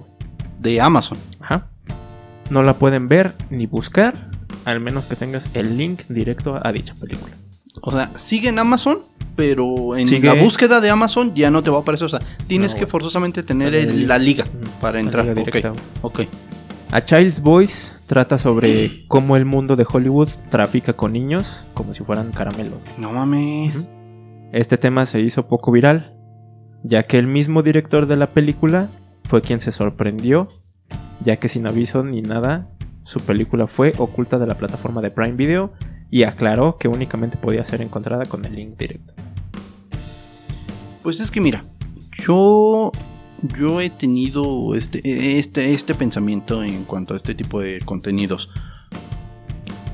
[0.59, 1.17] De Amazon.
[1.39, 1.67] Ajá.
[2.49, 4.29] No la pueden ver ni buscar,
[4.65, 7.33] al menos que tengas el link directo a dicha película.
[7.81, 8.99] O sea, sigue en Amazon,
[9.35, 12.05] pero en Sigue- la búsqueda de Amazon ya no te va a aparecer.
[12.05, 14.69] O sea, tienes No, que forzosamente tener el- la liga Ujú.
[14.79, 15.25] para entrar.
[15.25, 15.81] liga directa, güey.
[16.01, 16.21] ok.
[16.91, 22.03] A Child's Voice trata sobre cómo el mundo de Hollywood trafica con niños como si
[22.03, 22.77] fueran caramelos.
[22.99, 23.89] No mames.
[24.51, 26.15] Este tema se hizo poco viral,
[26.83, 28.89] ya que el mismo director de la película
[29.23, 30.49] fue quien se sorprendió,
[31.21, 32.69] ya que sin aviso ni nada,
[33.03, 35.73] su película fue oculta de la plataforma de Prime Video
[36.11, 39.13] y aclaró que únicamente podía ser encontrada con el link directo.
[41.01, 41.65] Pues es que mira,
[42.11, 42.91] yo
[43.57, 45.01] yo he tenido este
[45.39, 48.49] este este pensamiento en cuanto a este tipo de contenidos.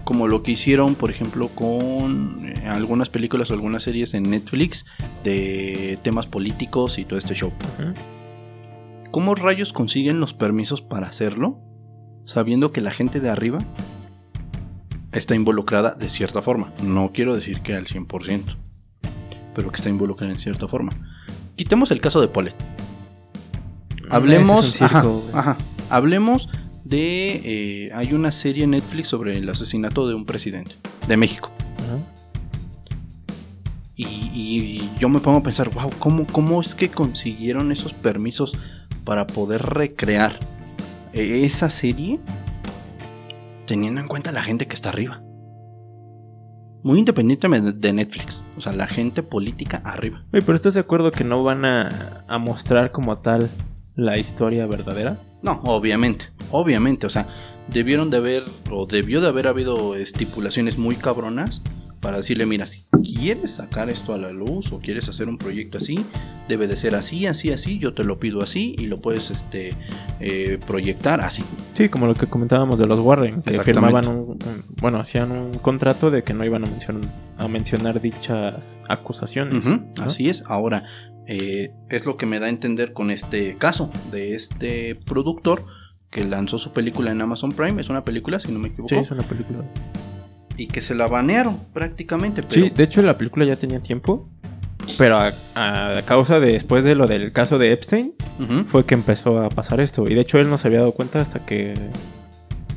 [0.10, 4.88] Como lo que hicieron, por ejemplo, con eh, algunas películas o algunas series en Netflix
[5.24, 7.54] de temas políticos y todo este show.
[9.12, 11.60] ¿Cómo rayos consiguen los permisos para hacerlo?
[12.26, 13.60] Sabiendo que la gente de arriba
[15.12, 16.74] está involucrada de cierta forma.
[16.82, 18.58] No quiero decir que al 100%,
[19.54, 20.92] pero que está involucrada en cierta forma.
[21.56, 22.56] Quitemos el caso de Polet.
[24.10, 25.56] Hablemos, es circo, ajá.
[25.92, 26.50] hablemos
[26.84, 30.76] de, eh, hay una serie en Netflix sobre el asesinato de un presidente
[31.08, 31.52] de México.
[33.96, 38.58] Y, y yo me pongo a pensar, wow, ¿cómo, ¿cómo es que consiguieron esos permisos
[39.04, 40.40] para poder recrear
[41.12, 42.20] eh, esa serie
[43.66, 45.22] teniendo en cuenta la gente que está arriba?
[46.82, 50.24] Muy independientemente de Netflix, o sea, la gente política arriba.
[50.32, 53.50] Oye, pero ¿estás de acuerdo que no van a, a mostrar como tal
[54.06, 55.20] la historia verdadera?
[55.42, 57.28] No, obviamente, obviamente, o sea,
[57.68, 61.62] debieron de haber, o debió de haber habido estipulaciones muy cabronas
[62.00, 65.78] para decirle, mira, si quieres sacar esto a la luz o quieres hacer un proyecto
[65.78, 66.06] así,
[66.48, 69.74] debe de ser así, así, así, yo te lo pido así y lo puedes este,
[70.20, 71.44] eh, proyectar así.
[71.74, 74.40] Sí, como lo que comentábamos de los Warren, que firmaban un,
[74.82, 79.64] bueno, hacían un contrato de que no iban a mencionar, a mencionar dichas acusaciones.
[80.02, 80.84] Así es, ahora,
[81.28, 85.66] eh, es lo que me da a entender con este caso de este productor
[86.10, 88.96] que lanzó su película en Amazon Prime, es una película, si no me equivoco, Sí,
[88.96, 89.64] es una película.
[90.60, 92.54] Y que se la banearon prácticamente, pero...
[92.54, 94.30] Sí, de hecho la película ya tenía tiempo,
[94.98, 98.14] pero a, a causa de después de lo del caso de Epstein
[98.66, 100.06] fue que empezó a pasar esto.
[100.08, 101.76] Y de hecho él no se había dado cuenta hasta que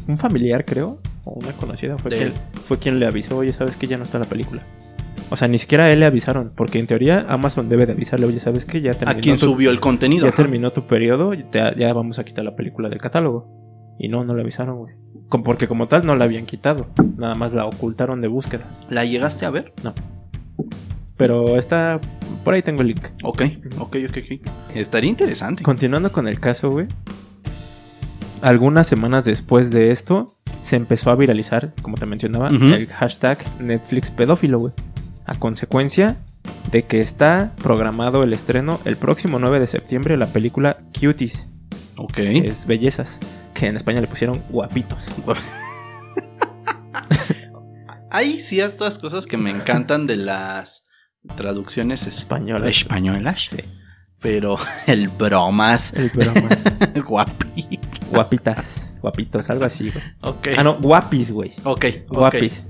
[0.06, 2.32] un familiar, creo, o una conocida fue, quien,
[2.64, 4.62] fue quien le avisó, oye, sabes que ya no está la película.
[5.30, 8.26] O sea, ni siquiera a él le avisaron, porque en teoría Amazon debe de avisarle,
[8.26, 10.24] oye, sabes que ya a terminó, quien tu, subió el contenido.
[10.24, 10.36] ya ajá.
[10.36, 13.48] terminó tu periodo, ya, ya vamos a quitar la película del catálogo.
[13.98, 14.94] Y no, no le avisaron, güey.
[15.42, 18.70] Porque como tal no la habían quitado, nada más la ocultaron de búsqueda.
[18.90, 19.72] ¿La llegaste a ver?
[21.16, 22.00] Pero está
[22.44, 23.06] Por ahí tengo el link.
[23.22, 23.42] Ok,
[23.78, 24.50] ok, ok, ok.
[24.74, 25.62] Estaría interesante.
[25.62, 26.88] Continuando con el caso, güey.
[28.42, 34.10] Algunas semanas después de esto, se empezó a viralizar, como te mencionaba, el hashtag Netflix
[34.10, 34.72] pedófilo, güey.
[35.24, 36.18] A consecuencia
[36.72, 41.51] de que está programado el estreno el próximo 9 de septiembre de la película Cuties,
[41.96, 42.18] Ok.
[42.18, 43.20] es Bellezas,
[43.54, 45.08] que en España le pusieron guapitos.
[48.10, 50.84] Hay ciertas cosas que me encantan de las
[51.36, 52.68] traducciones es- Españolas.
[52.68, 53.48] españolas.
[53.50, 53.56] Sí.
[54.20, 56.58] Pero el bromas, El bromas.
[57.06, 57.88] guapito.
[58.10, 60.04] Guapitas, guapitos, algo así, güey.
[60.20, 60.48] Ok.
[60.58, 61.52] Ah, no, guapis, güey.
[61.64, 62.14] Ok, ok.
[62.18, 62.66] Guapis.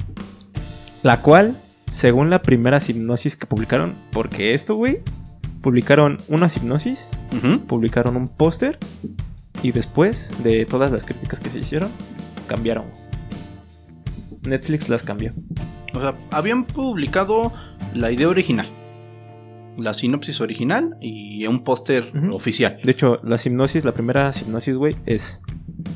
[1.03, 5.01] La cual, según la primera hipnosis que publicaron, porque esto, güey,
[5.62, 7.09] publicaron una hipnosis,
[7.66, 8.79] publicaron un póster
[9.62, 11.90] y después de todas las críticas que se hicieron,
[12.46, 12.85] cambiaron.
[14.42, 15.33] Netflix las cambió.
[15.94, 17.53] O sea, habían publicado
[17.94, 18.66] la idea original,
[19.79, 22.79] la sinopsis original y un póster oficial.
[22.83, 25.42] De hecho, la hipnosis, la primera hipnosis, güey, es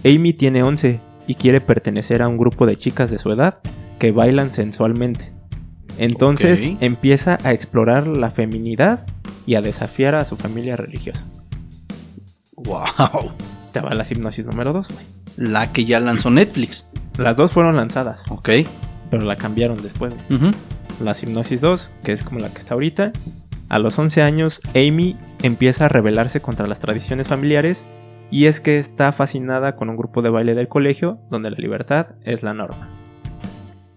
[0.05, 3.59] Amy tiene 11 y quiere pertenecer a un grupo de chicas de su edad
[3.99, 5.36] que bailan sensualmente.
[5.99, 6.79] Entonces Ok.
[6.83, 9.07] empieza a explorar la feminidad
[9.47, 11.25] y a desafiar a su familia religiosa.
[12.57, 13.33] Wow.
[13.73, 15.05] Te va la hipnosis número 2, güey.
[15.37, 16.87] La que ya lanzó Netflix.
[17.19, 18.49] Las dos fueron lanzadas, Ok.
[19.11, 20.15] pero la cambiaron después.
[20.29, 20.41] güey.
[20.41, 20.57] Ujú.
[21.03, 23.13] La hipnosis 2, que es como la que está ahorita.
[23.69, 27.87] A los 11 años, Amy empieza a rebelarse contra las tradiciones familiares
[28.31, 32.09] y es que está fascinada con un grupo de baile del colegio donde la libertad
[32.25, 32.89] es la norma.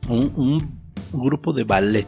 [0.09, 0.78] Un, un
[1.13, 2.07] grupo de ballet.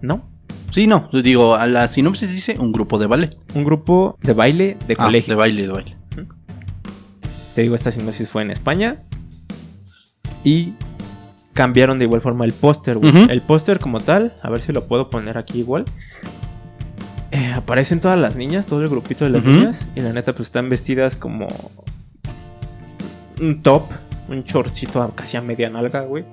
[0.00, 0.28] ¿No?
[0.70, 3.36] Sí, no, digo, a la sinopsis dice un grupo de ballet.
[3.54, 5.32] Un grupo de baile de Ah, colegio.
[5.34, 5.96] de baile, de baile.
[7.54, 9.02] Te digo, esta hipnosis fue en España.
[10.44, 10.72] Y
[11.52, 13.10] cambiaron de igual forma el póster, güey.
[13.14, 13.30] Ujú.
[13.30, 15.84] El póster como tal, a ver si lo puedo poner aquí igual.
[17.30, 19.88] Eh, aparecen todas las niñas, todo el grupito de las niñas.
[19.94, 21.48] Y la neta, pues están vestidas como
[23.40, 23.84] un top,
[24.28, 26.24] un shortcito casi a media nalga, güey.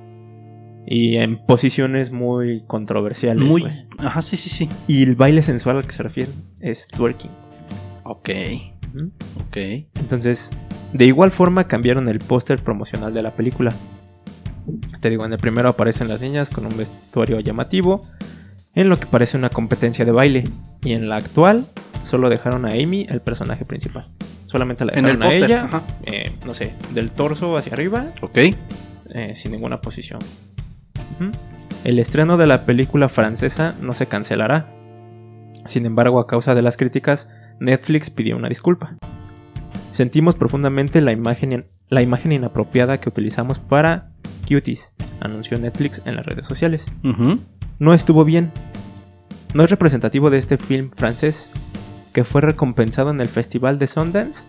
[0.92, 3.64] Y en posiciones muy controversiales, Muy.
[4.00, 4.68] Ajá, sí, sí, sí.
[4.88, 7.30] Y el baile sensual al que se refieren es twerking.
[8.06, 8.30] Ok,
[8.94, 9.08] ¿Mm?
[9.40, 9.58] ok.
[10.00, 10.50] Entonces,
[10.92, 13.72] de igual forma cambiaron el póster promocional de la película.
[15.00, 18.02] Te digo, en el primero aparecen las niñas con un vestuario llamativo,
[18.74, 20.44] en lo que parece una competencia de baile.
[20.84, 21.68] Y en la actual,
[22.02, 24.10] solo dejaron a Amy el personaje principal.
[24.48, 25.70] Solamente la En el dejaron a ella,
[26.06, 28.38] eh, no sé, del torso hacia arriba, Ok.
[29.14, 30.20] eh, sin ninguna posición.
[31.84, 34.74] El estreno de la película francesa no se cancelará.
[35.66, 37.30] Sin embargo, a causa de las críticas,
[37.60, 38.98] Netflix pidió una disculpa.
[39.90, 44.12] Sentimos profundamente la imagen, la imagen inapropiada que utilizamos para
[44.48, 46.92] Cuties, anunció Netflix en las redes sociales.
[47.80, 48.52] No estuvo bien.
[49.54, 51.52] No es representativo de este film francés,
[52.14, 54.48] que fue recompensado en el Festival de Sundance.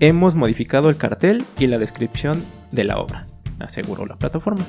[0.00, 3.26] Hemos modificado el cartel y la descripción de la obra,
[3.58, 4.64] aseguró la plataforma.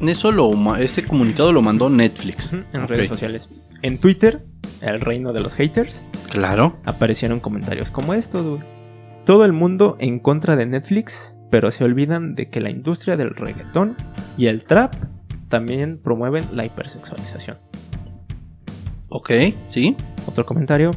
[0.00, 2.52] Eso lo, ese comunicado lo mandó Netflix.
[2.52, 3.48] En redes sociales.
[3.82, 4.44] En Twitter,
[4.80, 6.78] el reino de los haters, Claro.
[6.84, 8.62] aparecieron comentarios como estos, güey.
[9.24, 13.34] Todo el mundo en contra de Netflix, pero se olvidan de que la industria del
[13.34, 13.96] reggaetón
[14.36, 14.94] y el trap
[15.48, 17.58] también promueven la hipersexualización.
[19.10, 19.30] Ok,
[19.66, 19.96] sí.
[20.26, 20.90] Otro comentario.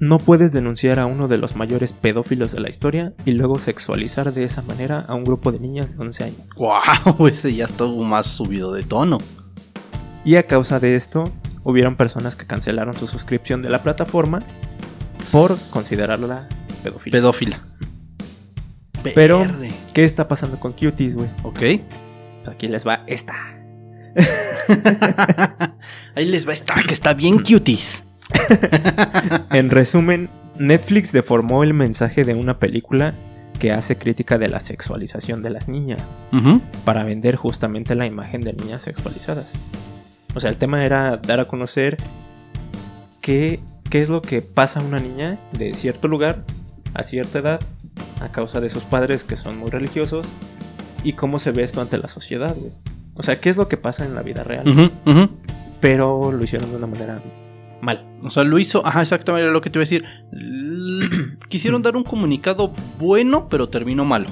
[0.00, 4.32] No puedes denunciar a uno de los mayores pedófilos de la historia y luego sexualizar
[4.32, 6.40] de esa manera a un grupo de niñas de 11 años.
[6.56, 9.18] Wow, ese ya estuvo más subido de tono.
[10.24, 11.30] Y a causa de esto,
[11.64, 14.42] hubieron personas que cancelaron su suscripción de la plataforma
[15.32, 16.48] por considerarla
[16.82, 17.12] pedófila.
[17.12, 17.60] Pedófila.
[19.14, 19.72] Pero- Verde.
[19.92, 21.28] ¿Qué está pasando con Cuties, güey?
[21.42, 21.60] Ok.
[22.50, 23.34] Aquí les va esta.
[26.16, 28.06] Ahí les va esta que está bien cuties.
[29.52, 33.14] En resumen, Netflix deformó el mensaje de una película
[33.58, 36.08] que hace crítica de la sexualización de las niñas
[36.84, 39.52] para vender justamente la imagen de niñas sexualizadas.
[40.34, 41.98] O sea, el tema era dar a conocer
[43.20, 46.44] qué, qué es lo que pasa a una niña de cierto lugar
[46.94, 47.60] a cierta edad
[48.20, 50.28] a causa de sus padres que son muy religiosos
[51.04, 52.72] y cómo se ve esto ante la sociedad, güey.
[53.16, 54.90] O sea, qué es lo que pasa en la vida real,
[55.80, 57.20] pero lo hicieron de una manera
[57.80, 58.06] mal.
[58.22, 58.86] O sea, lo hizo.
[58.86, 60.04] Ajá, exactamente lo que te iba a decir.
[61.48, 64.28] Quisieron dar un comunicado bueno, pero terminó malo.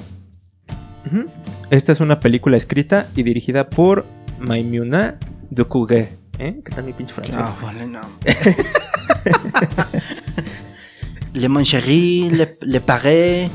[1.71, 4.05] Esta es una película escrita y dirigida por
[4.39, 5.17] Maimouna
[5.49, 6.17] Ducouré.
[6.37, 6.61] ¿Eh?
[6.63, 7.39] ¿Qué tal mi pinche francés?
[7.39, 8.01] Ah, vale, no.
[11.33, 13.49] le mancherie, le, le paré.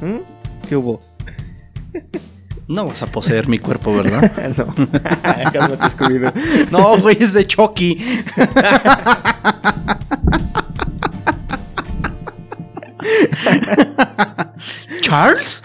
[0.00, 0.18] ¿Mm?
[0.68, 1.00] ¿Qué hubo?
[2.68, 4.32] No vas a poseer mi cuerpo, ¿verdad?
[4.56, 4.74] no.
[5.52, 6.40] Cálmate.
[6.70, 8.24] No, güey, es de Chucky.
[15.00, 15.62] ¿Charles?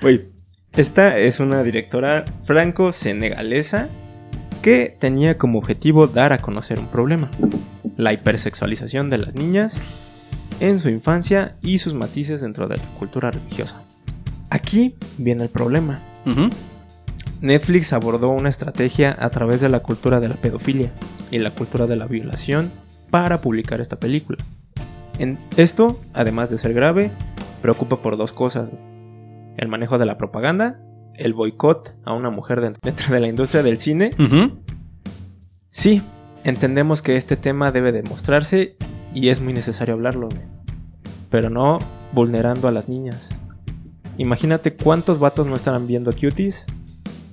[0.00, 0.28] Güey,
[0.72, 3.88] esta es una directora franco-senegalesa
[4.62, 7.30] que tenía como objetivo dar a conocer un problema,
[7.96, 9.86] la hipersexualización de las niñas
[10.60, 13.82] en su infancia y sus matices dentro de la cultura religiosa.
[14.50, 16.00] Aquí viene el problema.
[17.40, 20.92] Netflix abordó una estrategia a través de la cultura de la pedofilia
[21.30, 22.68] y la cultura de la violación
[23.10, 24.38] para publicar esta película.
[25.18, 27.10] En esto, además de ser grave,
[27.62, 28.68] preocupa por dos cosas.
[29.56, 30.80] El manejo de la propaganda,
[31.14, 34.14] el boicot a una mujer dent- dentro de la industria del cine.
[35.70, 36.02] Sí,
[36.44, 38.76] entendemos que este tema debe demostrarse
[39.14, 40.42] y es muy necesario hablarlo, güey.
[41.30, 41.78] pero no
[42.12, 43.40] vulnerando a las niñas.
[44.18, 46.66] Imagínate cuántos vatos no estarán viendo cuties.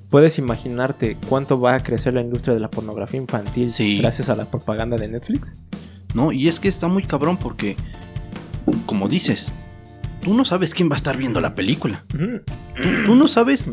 [0.09, 3.97] ¿Puedes imaginarte cuánto va a crecer la industria de la pornografía infantil Sí.
[3.99, 5.59] gracias a la propaganda de Netflix?
[6.13, 7.75] No, y es que está muy cabrón porque,
[8.85, 9.51] como dices,
[10.21, 12.05] tú no sabes quién va a estar viendo la película.
[13.05, 13.69] Tú no sabes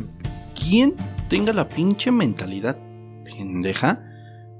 [0.58, 0.94] quién
[1.28, 2.78] tenga la pinche mentalidad
[3.24, 4.02] pendeja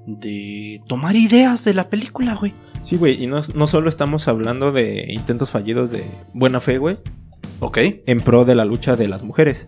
[0.07, 2.53] de tomar ideas de la película, güey.
[2.85, 6.99] Sí, güey, y no, no solo estamos hablando de intentos fallidos de buena fe, güey,
[7.61, 7.79] Ok.
[8.07, 9.67] en pro de la lucha de las mujeres.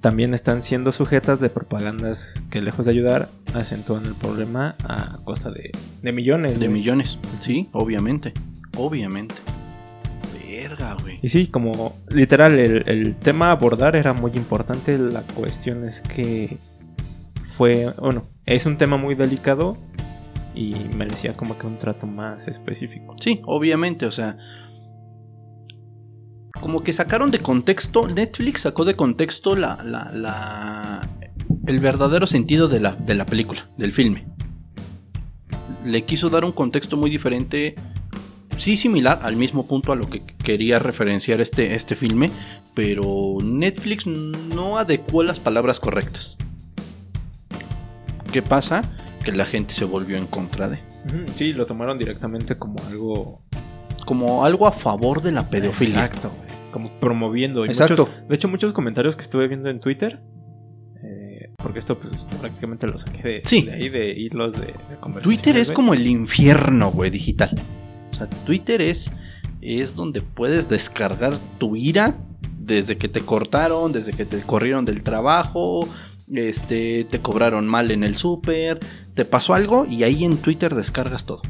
[0.00, 5.50] También están siendo sujetas de propagandas que lejos de ayudar acentúan el problema a costa
[5.50, 5.72] de,
[6.02, 6.60] de millones.
[6.60, 7.18] De millones.
[7.40, 8.32] Sí, obviamente.
[8.76, 9.34] Obviamente.
[10.46, 11.18] Verga, güey.
[11.20, 14.96] Y sí, como literal, el, el tema a abordar era muy importante.
[14.98, 16.58] La cuestión es que
[17.42, 19.76] fue, bueno, es un tema muy delicado
[20.54, 23.14] y merecía como que un trato más específico.
[23.20, 24.36] Sí, obviamente, o sea.
[26.60, 28.08] Como que sacaron de contexto.
[28.08, 29.78] Netflix sacó de contexto la.
[29.84, 31.08] la, la-
[31.66, 34.26] el verdadero sentido de la, de la película, del filme.
[35.84, 37.74] Le quiso dar un contexto muy diferente.
[38.56, 42.30] Sí, similar al mismo punto a lo que quería referenciar este, este filme.
[42.74, 46.36] Pero Netflix no adecuó las palabras correctas.
[48.32, 48.90] ¿Qué pasa?
[49.24, 50.78] Que la gente se volvió en contra de.
[51.34, 53.42] Sí, lo tomaron directamente como algo...
[54.06, 56.04] Como algo a favor de la pedofilia.
[56.04, 57.64] Exacto, güey, Como promoviendo.
[57.64, 58.04] Y Exacto.
[58.06, 60.20] muchos- de hecho, muchos comentarios que estuve viendo en Twitter,
[61.02, 63.62] eh, porque esto pues prácticamente lo saqué de, Sí.
[63.62, 67.50] de ahí, de hilos de, de Twitter es como el infierno, güey, digital.
[68.10, 69.12] O sea, Twitter es,
[69.62, 72.16] es donde puedes descargar tu ira
[72.58, 75.88] desde que te cortaron, desde que te corrieron del trabajo,
[76.32, 78.80] este, te cobraron mal en el súper,
[79.14, 81.42] te pasó algo y ahí en Twitter descargas todo.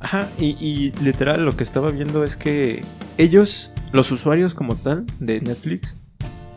[0.00, 2.84] Ajá, y, y literal lo que estaba viendo es que
[3.16, 5.98] ellos, los usuarios como tal de Netflix,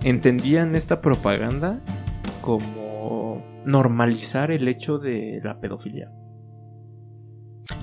[0.04, 1.82] entendían esta propaganda
[2.42, 6.12] como normalizar el hecho de la pedofilia.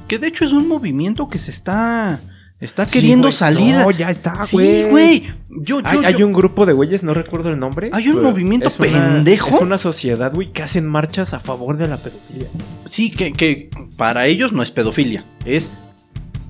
[0.07, 2.20] Que de hecho es un movimiento que se está,
[2.61, 3.33] está Sí, queriendo güey.
[3.33, 3.75] salir.
[3.77, 5.23] No, ya está, sí, güey.
[5.51, 7.90] Yo, yo, Hay, un grupo de güeyes, no recuerdo el nombre.
[7.92, 9.51] Hay un movimiento es una- pendejo.
[9.51, 12.49] es una sociedad, güey, que hacen marchas a favor de la pedofilia.
[12.85, 15.71] Sí, que, que para ellos no es pedofilia, es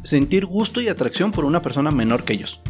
[0.03, 2.61] sentir gusto y atracción por una persona menor que ellos.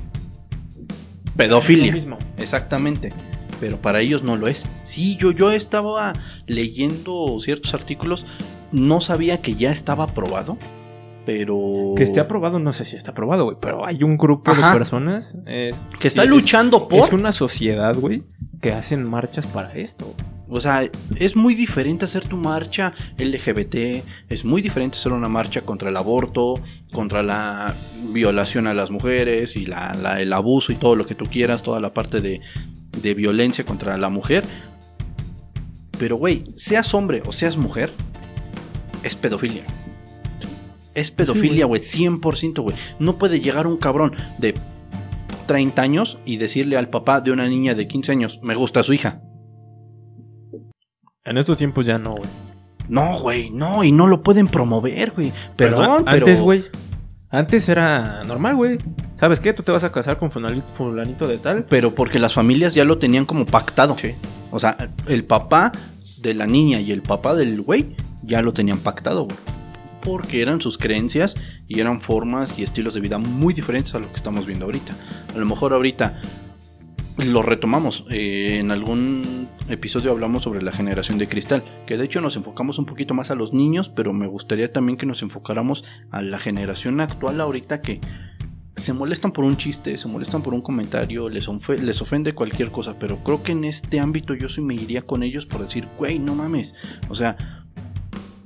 [1.37, 1.92] Pedofilia.
[1.92, 2.18] mismo.
[2.37, 3.12] Exactamente.
[3.61, 4.66] Pero para ellos no lo es.
[4.85, 6.12] Sí, yo, yo estaba
[6.46, 8.24] leyendo ciertos artículos,
[8.70, 10.59] no sabía que ya estaba aprobado,
[11.29, 11.93] pero...
[11.95, 14.69] Que esté aprobado, no sé si está aprobado, güey, pero hay un grupo Ajá.
[14.71, 17.01] de personas es- Que está sí, es- luchando por...
[17.05, 18.23] Es una sociedad, güey,
[18.62, 20.14] que hacen marchas para esto.
[20.49, 25.61] O sea, es muy diferente hacer tu marcha LGBT, es muy diferente hacer una marcha
[25.61, 26.59] contra el aborto,
[26.95, 27.75] contra la
[28.11, 31.62] violación a las mujeres y la- la- el abuso y todo lo que tú quieras,
[31.62, 32.41] toda la parte de,
[33.03, 34.45] de violencia contra la mujer.
[35.99, 37.91] Pero, güey, seas hombre o seas mujer,
[39.03, 39.64] es pedofilia.
[40.98, 42.74] Es pedofilia, güey, 100%, güey.
[42.98, 44.56] No puede llegar un cabrón de
[45.46, 48.92] 30 años y decirle al papá de una niña de 15 años, me gusta su
[48.92, 49.22] hija.
[51.24, 52.28] En estos tiempos ya no, güey.
[52.88, 55.32] No, güey, no, y no lo pueden promover, güey.
[55.54, 56.26] Perdón, pero.
[56.26, 56.64] Antes, güey.
[57.30, 58.78] Antes era normal, güey.
[59.14, 59.53] ¿Sabes qué?
[59.53, 61.64] Tú te vas a casar con fulanito, fulanito de tal.
[61.66, 63.96] Pero porque las familias ya lo tenían como pactado.
[63.96, 64.16] Sí.
[64.51, 65.70] O sea, el papá
[66.16, 67.94] de la niña y el papá del güey
[68.24, 69.57] ya lo tenían pactado, güey.
[70.03, 71.36] Porque eran sus creencias
[71.66, 74.94] y eran formas y estilos de vida muy diferentes a lo que estamos viendo ahorita.
[75.34, 76.20] A lo mejor ahorita
[77.26, 78.05] lo retomamos.
[78.11, 81.64] eh, en algún episodio hablamos sobre la generación de cristal.
[81.86, 84.96] Que de hecho nos enfocamos un poquito más a los niños, pero me gustaría también
[84.96, 88.01] que nos enfocáramos a la generación actual ahorita que
[88.78, 91.49] se molestan por un chiste, se molestan por un comentario, les,
[91.80, 95.24] les ofende cualquier cosa, pero creo que en este ámbito yo sí me iría con
[95.24, 96.76] ellos por decir, güey, no mames.
[97.09, 97.66] O sea,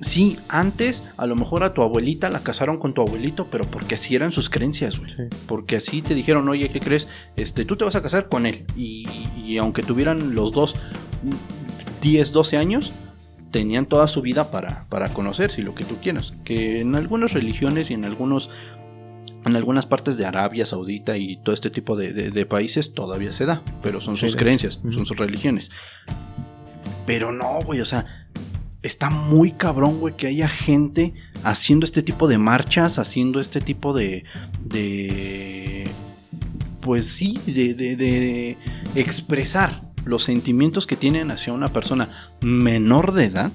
[0.03, 3.95] sí, antes a lo mejor a tu abuelita la casaron con tu abuelito, pero porque
[3.95, 5.09] así eran sus creencias, güey.
[5.09, 5.23] Sí.
[5.47, 7.09] Porque así te dijeron, oye, ¿qué crees?
[7.37, 8.67] Este, tú te vas a casar con él.
[8.77, 10.77] Y, y aunque tuvieran los dos
[12.03, 12.93] 10, 12 años,
[13.51, 16.35] tenían toda su vida para, para conocerse y lo que tú quieras.
[16.45, 18.51] Que en algunas religiones y en algunos.
[19.45, 23.33] En algunas partes de Arabia Saudita y todo este tipo de, de- de países todavía
[23.33, 25.73] se da, pero son sus creencias, son sus religiones.
[27.07, 28.22] Pero no, güey, o sea,
[28.83, 31.15] está muy cabrón, güey, que haya gente
[31.45, 34.25] haciendo este tipo de marchas, haciendo este tipo de.
[34.65, 35.89] de.
[36.81, 38.57] Pues sí, de, de, de
[38.97, 42.09] expresar los sentimientos que tienen hacia una persona
[42.41, 43.53] menor de edad.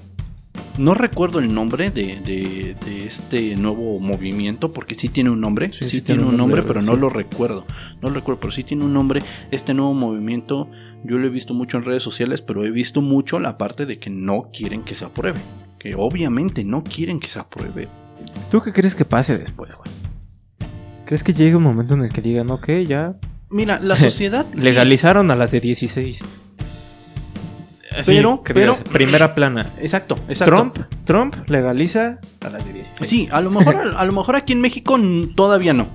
[0.78, 5.72] No recuerdo el nombre de, de- de este nuevo movimiento, porque sí tiene un nombre.
[5.72, 7.64] Sí, Sí, sí tiene un nombre, pero no lo recuerdo.
[8.00, 9.22] No lo recuerdo, pero sí tiene un nombre.
[9.50, 10.70] Este nuevo movimiento,
[11.04, 13.98] yo lo he visto mucho en redes sociales, pero he visto mucho la parte de
[13.98, 15.40] que no quieren que se apruebe.
[15.78, 17.88] Que obviamente no quieren que se apruebe.
[18.50, 19.90] ¿Tú qué crees que pase después, güey?
[21.06, 23.16] ¿Crees que llegue un momento en el que digan, ok, ya
[23.50, 24.44] Mira, la sociedad.
[24.54, 26.22] legalizaron a las de 16?
[27.96, 29.72] Así, Pero- que pero- digas, primera plana.
[29.80, 30.54] exacto, exacto.
[30.54, 33.08] Trump, Trump legaliza a las de 16.
[33.08, 34.96] Sí, a lo mejor, a lo mejor aquí en México
[35.34, 35.88] todavía no.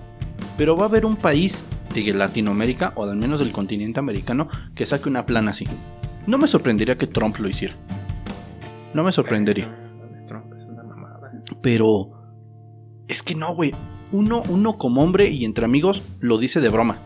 [0.57, 4.85] Pero va a haber un país de Latinoamérica, o al menos del continente americano, que
[4.85, 5.67] saque una plana así.
[6.25, 7.75] No me sorprendería que Trump lo hiciera.
[8.93, 9.67] No me sorprendería.
[9.67, 11.31] No, no, es Trump, es una mamada.
[11.61, 12.11] Pero
[13.07, 13.73] es que no, güey.
[14.11, 16.97] Uno, uno como hombre y entre amigos lo dice de broma.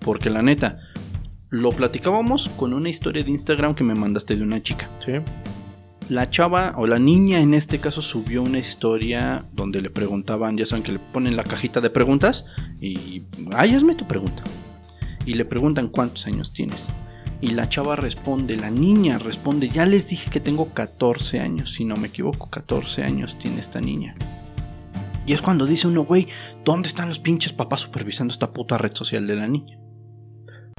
[0.00, 0.78] Porque la neta,
[1.54, 4.90] lo platicábamos con una historia de Instagram que me mandaste de una chica.
[4.98, 5.12] Sí.
[6.08, 10.66] La chava o la niña en este caso subió una historia donde le preguntaban, ya
[10.66, 12.46] saben que le ponen la cajita de preguntas
[12.80, 14.42] y, ay, hazme tu pregunta.
[15.26, 16.90] Y le preguntan cuántos años tienes.
[17.40, 21.84] Y la chava responde, la niña responde, ya les dije que tengo 14 años, si
[21.84, 24.16] no me equivoco, 14 años tiene esta niña.
[25.24, 26.26] Y es cuando dice uno, güey,
[26.64, 29.78] ¿dónde están los pinches papás supervisando esta puta red social de la niña?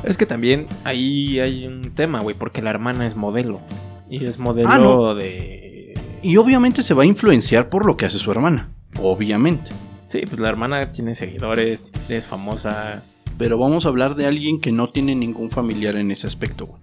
[0.03, 3.61] Es que también ahí hay un tema, güey, porque la hermana es modelo.
[4.09, 5.15] Y es modelo Ah, no.
[5.15, 5.93] de...
[6.21, 8.69] Y obviamente se va a influenciar por lo que hace su hermana,
[8.99, 9.71] obviamente.
[10.05, 13.03] Sí, pues la hermana tiene seguidores, es famosa.
[13.37, 16.79] Pero vamos a hablar de alguien que no tiene ningún familiar en ese aspecto, güey.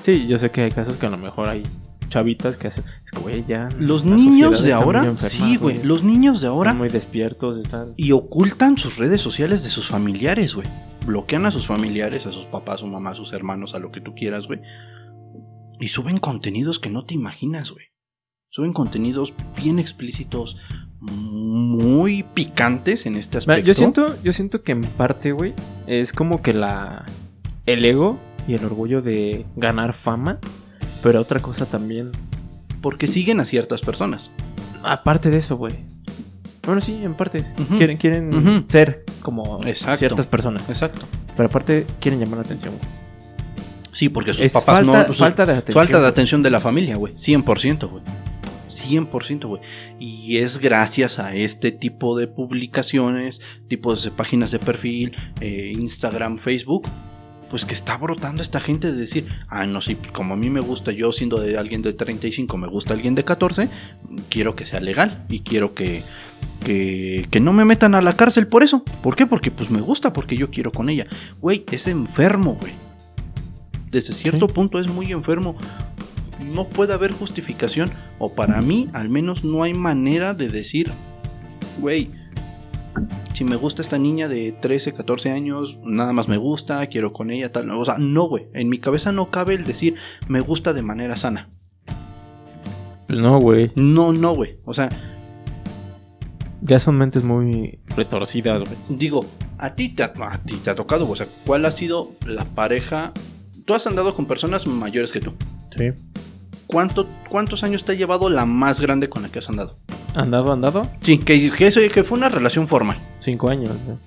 [0.00, 1.62] Sí, yo sé que hay casos que a lo mejor hay
[2.08, 2.84] chavitas que hacen...
[3.04, 3.68] Es que, güey, ya...
[3.78, 7.92] Los niños de ahora, enferma, sí, güey, los niños de ahora Están muy despiertos, están...
[7.96, 10.66] y ocultan sus redes sociales de sus familiares, güey.
[11.06, 13.92] Bloquean a sus familiares, a sus papás, a su mamá, a sus hermanos, a lo
[13.92, 14.60] que tú quieras, güey.
[15.80, 17.86] Y suben contenidos que no te imaginas, güey.
[18.48, 20.56] Suben contenidos bien explícitos,
[21.00, 23.66] muy picantes en este aspecto.
[23.66, 25.54] Yo siento, yo siento que en parte, güey,
[25.86, 27.04] es como que la
[27.66, 30.38] el ego y el orgullo de ganar fama,
[31.02, 32.12] pero otra cosa también,
[32.80, 34.32] Porque siguen a ciertas personas.
[34.82, 35.84] aparte de eso, güey.
[36.66, 37.44] Bueno, sí, en parte.
[37.76, 39.98] Quieren, quieren ser como Exacto.
[39.98, 40.68] ciertas personas.
[40.68, 41.02] Exacto.
[41.36, 42.74] Pero aparte quieren llamar la atención.
[42.76, 42.88] güey.
[43.92, 45.06] Sí, porque sus Es papás falta, no.
[45.08, 45.74] sus- falta de atención.
[45.84, 47.14] Falta de atención de la familia, güey.
[47.16, 48.02] 100%, güey.
[48.68, 49.60] 100%, güey.
[50.00, 56.38] Y es gracias a este tipo de publicaciones, tipos de páginas de perfil, eh, Instagram,
[56.38, 56.88] Facebook,
[57.50, 60.50] pues que está brotando esta gente de decir, ah, no, sí, pues como a mí
[60.50, 63.68] me gusta, yo siendo de alguien de 35, me gusta alguien de 14,
[64.28, 66.02] quiero que sea legal y quiero que,
[66.64, 68.82] que, que no me metan a la cárcel por eso.
[69.02, 69.26] ¿Por qué?
[69.26, 71.06] Porque pues me gusta, porque yo quiero con ella.
[71.40, 72.72] Güey, es enfermo, güey.
[73.90, 74.52] Desde cierto Sí.
[74.54, 75.54] punto es muy enfermo.
[76.52, 80.90] No puede haber justificación, o para mí al menos no hay manera de decir,
[81.78, 82.10] güey,
[83.32, 87.30] si me gusta esta niña de 13, 14 años, nada más me gusta, quiero con
[87.30, 87.70] ella, tal.
[87.70, 88.46] O sea, no, güey.
[88.52, 89.94] En mi cabeza no cabe el decir
[90.28, 91.48] me gusta de manera sana.
[93.08, 93.70] No, güey.
[93.76, 94.58] No, no, güey.
[94.64, 94.88] O sea,
[96.66, 98.74] Ya son mentes muy retorcidas, güey.
[98.88, 99.26] digo,
[99.58, 102.44] a ti, te ha, a ti te ha tocado, o sea, ¿cuál ha sido la
[102.46, 103.12] pareja?
[103.66, 105.34] Tú has andado con personas mayores que tú.
[105.76, 105.92] Sí.
[106.66, 109.78] ¿Cuánto, ¿Cuántos años te ha llevado la más grande con la que has andado?
[110.16, 110.90] ¿Andado, andado?
[111.02, 112.96] Sí, que, que, eso- que fue una relación formal.
[113.18, 113.72] Cinco años.
[113.84, 113.98] güey.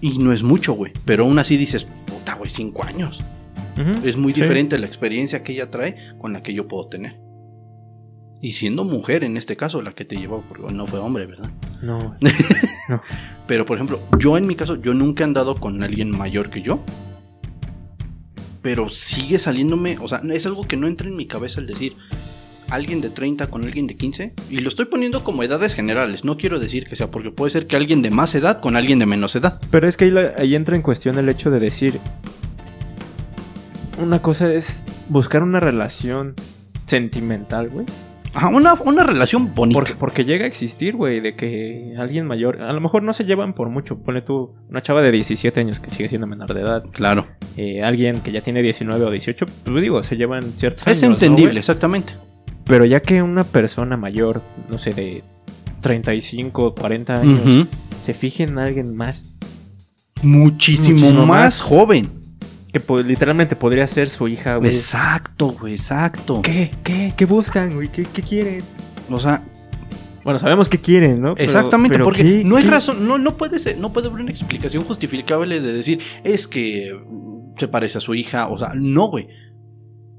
[0.00, 0.92] Y no es mucho, güey.
[1.04, 3.24] Pero aún así dices, puta, güey, cinco años.
[4.04, 4.40] Es muy Sí.
[4.42, 7.18] diferente la experiencia que ella trae con la que yo puedo tener.
[8.42, 11.50] Y siendo mujer en este caso la que te llevó, porque no fue hombre, ¿verdad?
[11.82, 12.32] No, güey.
[13.46, 16.62] Pero por ejemplo, yo en mi caso, yo nunca he andado con alguien mayor que
[16.62, 16.80] yo.
[18.62, 21.96] Pero sigue saliéndome, o sea, es algo que no entra en mi cabeza el decir,
[22.68, 24.34] alguien de 30 con alguien de 15.
[24.50, 26.24] Y lo estoy poniendo como edades generales.
[26.24, 28.98] No quiero decir que sea porque puede ser que alguien de más edad con alguien
[28.98, 29.60] de menos edad.
[29.70, 32.00] Pero es que ahí, la- ahí entra en cuestión el hecho de decir.
[34.02, 36.34] Una cosa es buscar una relación
[36.86, 37.86] sentimental, güey.
[38.36, 39.78] Ajá, una, una relación bonita.
[39.80, 42.60] Porque, porque llega a existir, güey, de que alguien mayor.
[42.62, 43.98] A lo mejor no se llevan por mucho.
[43.98, 46.82] Ponle tú una chava de 17 años que sigue siendo menor de edad.
[46.92, 47.26] Claro.
[47.56, 49.46] eh, alguien que ya tiene 19 o 18.
[49.64, 52.12] Pues digo, se llevan ciertos Es años, ¿no, entendible, exactamente.
[52.64, 55.24] Pero ya que una persona mayor, no sé, de
[55.80, 57.66] 35, 40 años, Ujú.
[58.02, 59.28] se fije en alguien más
[60.22, 61.60] Muchísimo, Muchísimo más, más.
[61.60, 62.10] joven.
[62.72, 64.70] Que literalmente podría ser su hija, güey.
[64.70, 66.40] Exacto, güey, exacto.
[66.42, 66.70] ¿Qué?
[66.82, 67.14] ¿Qué?
[67.16, 67.90] ¿Qué buscan, güey?
[67.90, 68.62] ¿Qué, qué quieren?
[69.10, 69.42] O sea,
[70.24, 71.34] Bueno, sabemos qué quieren, ¿no?
[71.34, 72.42] Pero- exactamente, pero porque ¿qué?
[72.44, 72.70] no hay ¿Qué?
[72.70, 77.00] razón, no, no puede ser, no puede haber una explicación justificable de decir, es que
[77.56, 79.28] se parece a su hija, o sea, no, güey.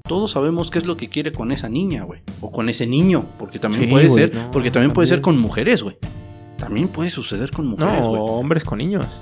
[0.08, 2.22] Todos sabemos qué es lo que quiere con esa niña, güey.
[2.40, 5.38] O con ese niño, porque también Sí, puede ser, no, porque también puede ser con
[5.38, 5.98] mujeres, güey.
[6.56, 8.22] También puede suceder con mujeres, No, güey.
[8.24, 9.20] hombres con niños.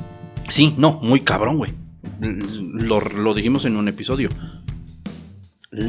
[0.49, 1.75] Sí, no, muy cabrón, güey.
[2.21, 4.29] Lo, lo dijimos en un episodio.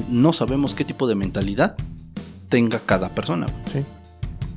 [0.09, 1.75] No sabemos qué tipo de mentalidad
[2.49, 3.63] tenga cada persona, güey.
[3.67, 3.79] Sí.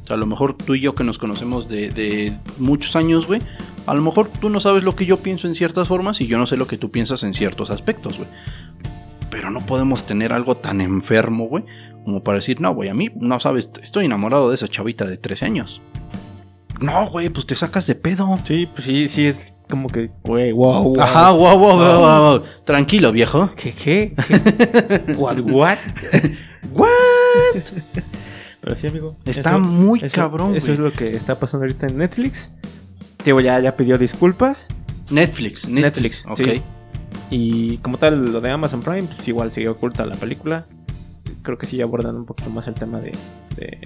[0.02, 3.26] O sea, a lo mejor tú y yo que nos conocemos de, de muchos años,
[3.26, 3.40] güey.
[3.86, 6.38] A lo mejor tú no sabes lo que yo pienso en ciertas formas y yo
[6.38, 8.28] no sé lo que tú piensas en ciertos aspectos, güey.
[9.30, 11.64] Pero no podemos tener algo tan enfermo, güey,
[12.04, 15.16] como para decir, no, güey, a mí, no sabes, estoy enamorado de esa chavita de
[15.16, 15.80] 13 años.
[16.80, 18.38] No, güey, pues te sacas de pedo.
[18.44, 21.00] Sí, pues sí, sí, es como que, güey, wow, wow.
[21.00, 22.42] Ajá, wow, wow, wow, wow, wow.
[22.64, 23.50] Tranquilo, viejo.
[23.56, 23.72] ¿Qué?
[23.72, 24.14] ¿Qué?
[25.06, 25.14] ¿Qué?
[25.16, 25.38] ¿What?
[25.40, 25.78] ¿What?
[26.72, 26.88] ¿What?
[28.60, 29.16] Pero sí, amigo.
[29.24, 30.74] Está muy eso- cabrón, Eso güey.
[30.74, 32.52] es lo que está pasando ahorita en Netflix.
[33.24, 34.68] Digo, ya, ya pidió disculpas.
[35.10, 36.36] Netflix, Netflix, Netflix, ok.
[36.54, 36.62] sí.
[37.30, 40.66] Y como tal, lo de Amazon Prime, pues igual sigue oculta la película.
[41.42, 43.12] Creo que sí abordan un poquito más el tema de,
[43.56, 43.78] de,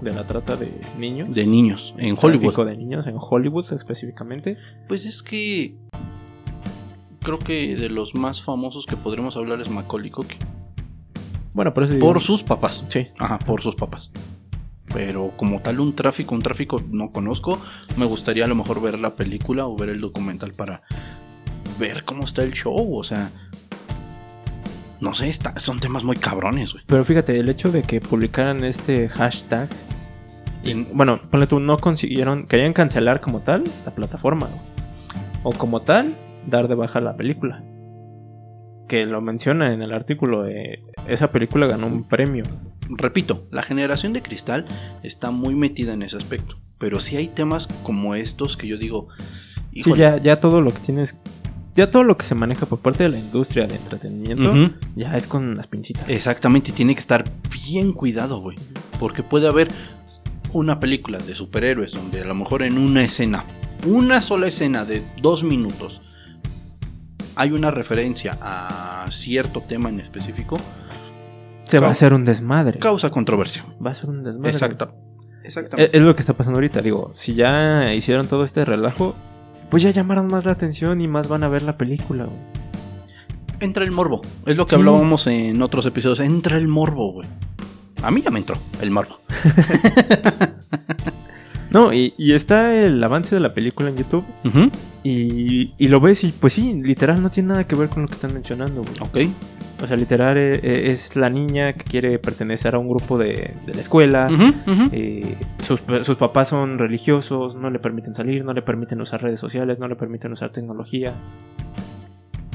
[0.00, 1.34] de la trata de niños.
[1.34, 2.66] De niños, en Tráfico Hollywood.
[2.66, 4.56] de niños, en Hollywood específicamente.
[4.88, 5.76] Pues es que.
[7.20, 10.38] Creo que de los más famosos que podremos hablar es Macaulay Culkin.
[11.52, 12.84] Bueno, por eso digo- Por sus papás.
[12.88, 13.08] Sí.
[13.18, 14.12] Ajá, por sus papás.
[14.94, 17.58] Pero como tal un tráfico, un tráfico no conozco.
[17.96, 20.82] Me gustaría a lo mejor ver la película o ver el documental para
[21.78, 22.96] ver cómo está el show.
[22.96, 23.30] O sea,
[25.00, 26.84] no sé, está- son temas muy cabrones, güey.
[26.86, 29.68] Pero fíjate, el hecho de que publicaran este hashtag.
[30.64, 32.46] Y, bueno, ponle tú, no consiguieron.
[32.46, 34.46] Querían cancelar como tal la plataforma.
[34.48, 34.60] güey.
[35.44, 36.14] O como tal,
[36.46, 37.62] dar de baja la película.
[38.88, 40.46] Que lo menciona en el artículo.
[40.48, 42.44] eh, esa película ganó un premio.
[42.90, 44.66] Repito, la generación de cristal
[45.02, 46.56] está muy metida en ese aspecto.
[46.78, 49.08] Pero sí hay temas como estos que yo digo.
[49.74, 51.20] Sí, ya, ya todo lo que tienes.
[51.78, 54.52] Ya todo lo que se maneja por parte de la industria de entretenimiento.
[54.96, 56.10] Ya es con las pincitas.
[56.10, 57.24] Exactamente, y tiene que estar
[57.68, 58.58] bien cuidado, güey.
[58.98, 59.68] Porque puede haber
[60.52, 63.44] una película de superhéroes donde a lo mejor en una escena,
[63.86, 66.02] una sola escena de dos minutos,
[67.36, 70.56] hay una referencia a cierto tema en específico,
[71.62, 72.80] se va a hacer un desmadre.
[72.80, 73.64] causa controversia.
[73.80, 74.50] Va a ser un desmadre.
[74.50, 74.96] Exacto.
[75.44, 75.96] Exactamente.
[75.96, 79.14] es lo que está pasando ahorita, digo, si ya hicieron todo este relajo,
[79.70, 82.24] pues ya llamaron más la atención y más van a ver la película.
[82.24, 82.38] güey.
[83.60, 84.22] Entra el morbo.
[84.46, 84.76] Es lo que Sí.
[84.76, 86.20] hablábamos en otros episodios.
[86.20, 87.28] Entra el morbo, güey.
[88.02, 89.18] A mí ya me entró el morbo.
[91.70, 94.24] No, y, y está el avance de la película en YouTube
[95.04, 98.08] y, y lo ves y pues sí, literal no tiene nada que ver con lo
[98.08, 98.82] que están mencionando.
[98.82, 99.26] güey.
[99.26, 99.32] Ok.
[99.82, 103.54] O sea, literal eh, eh, es la niña que quiere pertenecer a un grupo de,
[103.66, 104.28] de la escuela.
[104.92, 109.38] Eh, sus, sus papás son religiosos, no le permiten salir, no le permiten usar redes
[109.38, 111.14] sociales, no le permiten usar tecnología.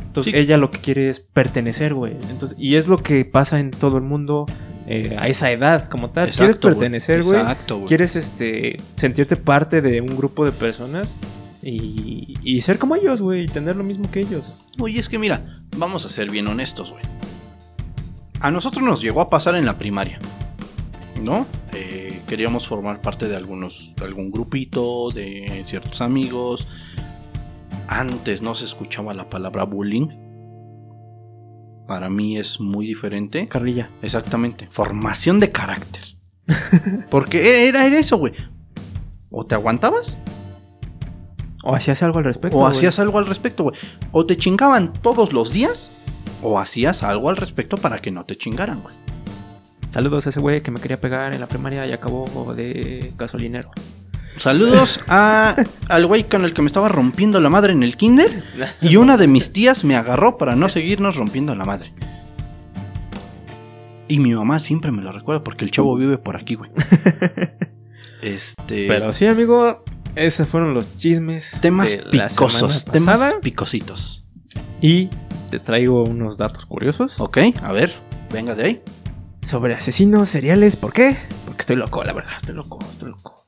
[0.08, 0.38] Entonces Sí.
[0.40, 2.14] ella lo que quiere es pertenecer, güey.
[2.30, 4.46] Entonces, y es lo que pasa en todo el mundo
[4.88, 6.30] eh, a esa edad, como tal.
[6.30, 6.76] quieres Exacto, güey.
[6.76, 7.40] pertenecer, güey.
[7.40, 7.88] Exacto, güey.
[7.88, 11.16] Quieres este sentirte parte de un grupo de personas
[11.62, 14.44] y, y ser como ellos, güey, y tener lo mismo que ellos.
[14.80, 17.04] Oye, es que mira, vamos a ser bien honestos, güey.
[18.40, 20.20] A nosotros nos llegó a pasar en la primaria,
[21.24, 21.46] ¿no?
[21.72, 26.68] Eh, queríamos formar parte de algunos, de algún grupito, de ciertos amigos.
[27.88, 30.08] Antes no se escuchaba la palabra bullying.
[31.88, 33.48] Para mí es muy diferente.
[33.48, 33.90] Carlilla.
[34.02, 34.68] Exactamente.
[34.70, 36.04] Formación de carácter.
[37.10, 38.34] Porque era, era eso, güey.
[39.30, 40.18] O te aguantabas
[41.64, 42.58] O hacías algo al respecto.
[42.58, 43.76] o hacías algo al respecto, güey.
[44.12, 45.92] O te chingaban todos los días,
[46.42, 48.96] o hacías algo al respecto para que no te chingaran, güey.
[49.90, 53.72] Saludos a ese güey que me quería pegar en la primaria y acabó de gasolinero.
[54.38, 55.56] Saludos a,
[55.90, 58.44] al güey con el que me estaba rompiendo la madre en el kinder.
[58.82, 61.94] Y una de mis tías me agarró para no seguirnos rompiendo la madre.
[64.08, 66.72] Y mi mamá siempre me lo recuerda porque el chavo vive por aquí, güey.
[68.22, 68.88] este.
[68.88, 69.84] Pero sí, amigo,
[70.16, 71.60] esos fueron los chismes.
[71.62, 72.86] temas picosos.
[72.86, 74.26] Temas picositos.
[74.82, 75.10] Y
[75.50, 77.92] te traigo unos datos curiosos Ok, a ver,
[78.32, 78.84] venga de ahí.
[79.42, 80.76] sobre asesinos seriales.
[80.76, 81.16] ¿Por qué?
[81.46, 82.34] Porque estoy loco, la verdad.
[82.36, 83.43] Estoy loco, estoy loco.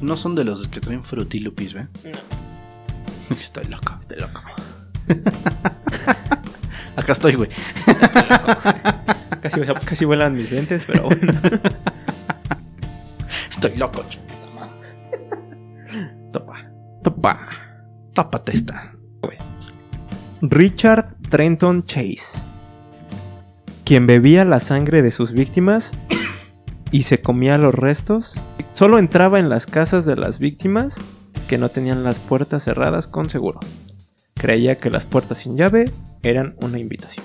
[0.00, 1.88] No son de los que traen frutilupis, ¿ve?
[3.30, 4.42] Estoy loco, estoy loco.
[6.96, 7.50] Acá estoy, güey.
[9.40, 11.32] Casi, casi vuelan mis lentes, pero bueno.
[13.48, 14.04] Estoy loco,
[16.30, 16.70] Topa.
[17.02, 17.48] Topa.
[18.12, 18.92] Tápate esta.
[20.42, 22.46] Richard Trenton Chase,
[23.84, 25.92] quien bebía la sangre de sus víctimas
[26.90, 31.02] y se comía los restos, solo entraba en las casas de las víctimas
[31.48, 33.60] que no tenían las puertas cerradas con seguro.
[34.34, 35.90] Creía que las puertas sin llave
[36.22, 37.24] eran una invitación.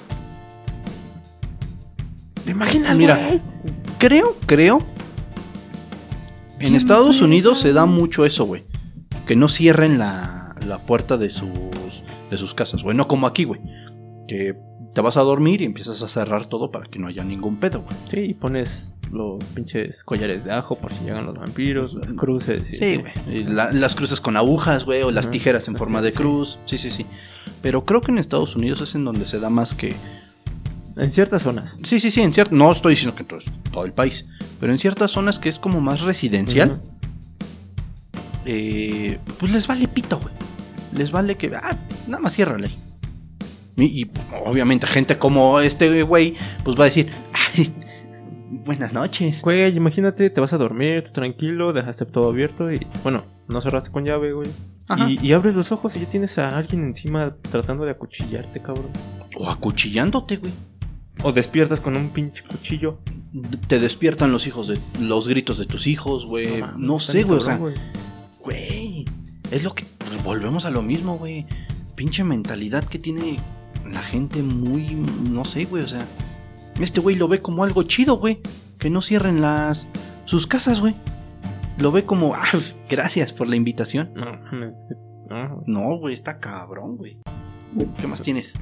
[2.43, 3.17] ¿Te imaginas, Mira.
[3.17, 3.41] güey?
[3.97, 4.85] Creo, creo.
[6.59, 7.21] En Estados.
[7.21, 8.65] Unidos se da mucho eso, güey.
[9.25, 11.49] Que no cierren la, la puerta de sus,
[12.29, 12.95] de sus casas, güey.
[12.95, 13.61] No como aquí, güey.
[14.27, 14.55] Que
[14.95, 17.81] te vas a dormir y empiezas a cerrar todo para que no haya ningún pedo,
[17.81, 17.95] güey.
[18.09, 22.73] Sí, y pones los pinches collares de ajo por si llegan los vampiros, las cruces.
[22.73, 23.43] y- Sí, güey.
[23.43, 26.17] La- las cruces con agujas, güey, o las tijeras en Las forma de sí.
[26.17, 26.59] cruz.
[26.65, 27.05] Sí, sí, sí.
[27.61, 29.95] Pero creo que en Estados Unidos es en donde se da más que.
[30.97, 31.77] En ciertas zonas.
[31.83, 32.55] Sí, sí, sí, en cierto.
[32.55, 33.39] No estoy diciendo que en todo,
[33.71, 34.29] todo el país.
[34.61, 36.81] Pero en ciertas zonas que es como más residencial.
[38.45, 40.33] Eh, pues les vale pito, güey.
[40.93, 41.51] Les vale que.
[41.53, 41.77] Ah,
[42.07, 42.69] nada más ciérrale.
[43.77, 44.11] Y, y,
[44.45, 47.11] obviamente gente como este güey, pues va a decir.
[47.33, 47.67] "Ay,
[48.65, 49.41] buenas noches.
[49.41, 54.05] Güey, imagínate, te vas a dormir, tranquilo, dejaste todo abierto y, bueno, no cerraste con
[54.05, 54.49] llave, güey.
[55.07, 58.89] Y, y abres los ojos y ya tienes a alguien encima tratando de acuchillarte, cabrón.
[59.35, 60.51] O acuchillándote, güey.
[61.23, 62.99] O despiertas con un pinche cuchillo.
[63.67, 64.79] Te despiertan los hijos de.
[64.99, 66.63] los gritos de tus hijos, güey.
[66.77, 67.39] No, sé, güey.
[67.39, 67.59] O sea,
[68.39, 69.05] güey.
[69.49, 69.85] Es lo que.
[69.97, 71.47] pues, volvemos a lo mismo, güey.
[71.95, 73.39] Pinche mentalidad que tiene
[73.91, 74.95] la gente muy.
[74.95, 75.83] No sé, güey.
[75.83, 76.05] O sea.
[76.79, 78.41] Este güey lo ve como algo chido, güey.
[78.79, 79.89] Que no cierren las.
[80.25, 80.95] sus casas, güey.
[81.77, 82.33] Lo ve como.
[82.35, 82.43] "Ah,
[82.89, 84.11] gracias por la invitación.
[85.67, 86.13] No, güey.
[86.13, 87.17] Está cabrón, güey.
[87.99, 88.57] ¿Qué más tienes?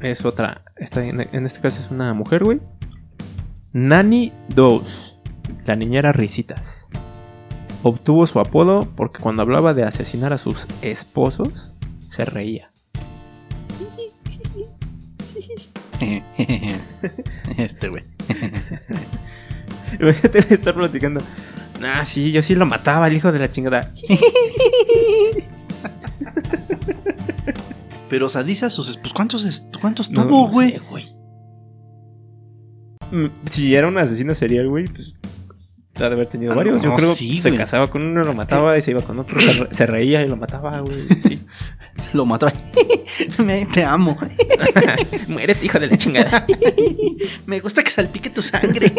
[0.00, 0.62] Es otra.
[0.76, 2.60] Esta, en, en este caso es una mujer, güey.
[3.72, 5.16] Nanny Dose,
[5.64, 6.88] la niñera Risitas.
[7.82, 11.74] Obtuvo su apodo porque cuando hablaba de asesinar a sus esposos,
[12.08, 12.72] se reía.
[17.58, 18.04] Este, güey.
[20.00, 21.20] Imagínate estar platicando.
[21.82, 23.90] Ah, sí, yo sí lo mataba, el hijo de la chingada.
[28.08, 28.96] Pero, o sea, dice a sus.
[28.98, 30.72] Pues, ¿cuántos, es- cuántos No, tuvo, no güey?
[30.72, 31.16] sé,
[33.12, 35.14] Mm, Si era un asesino serial, güey, pues.
[35.98, 36.82] Ha de haber tenido Ah, varios.
[36.82, 37.58] Yo no, creo sí, que se güey.
[37.58, 39.40] casaba con uno, lo mataba y se iba con otro.
[39.40, 41.04] Se, re- se reía y lo mataba, güey.
[41.04, 41.40] Sí.
[42.12, 42.46] Lo mató.
[43.44, 44.16] Me- Te amo.
[45.28, 46.46] Muérete, hijo de la chingada.
[47.46, 48.92] Me gusta que salpique tu sangre.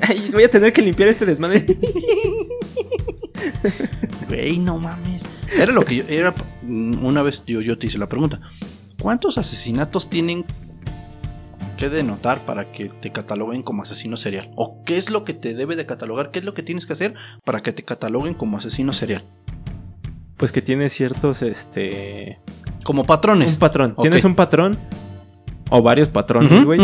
[0.00, 1.64] Ay, voy a tener que limpiar este desmadre.
[4.28, 5.26] Güey, no mames.
[5.56, 6.04] Era lo que yo.
[6.08, 8.40] Era, una vez yo, yo te hice la pregunta:
[9.00, 10.44] ¿Cuántos asesinatos tienen
[11.76, 14.50] que denotar para que te cataloguen como asesino serial?
[14.56, 16.30] ¿O qué es lo que te debe de catalogar?
[16.30, 17.14] ¿Qué es lo que tienes que hacer
[17.44, 19.24] para que te cataloguen como asesino serial?
[20.36, 22.38] Pues que tiene ciertos, este.
[22.84, 23.54] Como patrones.
[23.54, 23.96] Un patrón.
[24.00, 24.78] Tienes un patrón.
[25.70, 26.80] O varios patrones, güey.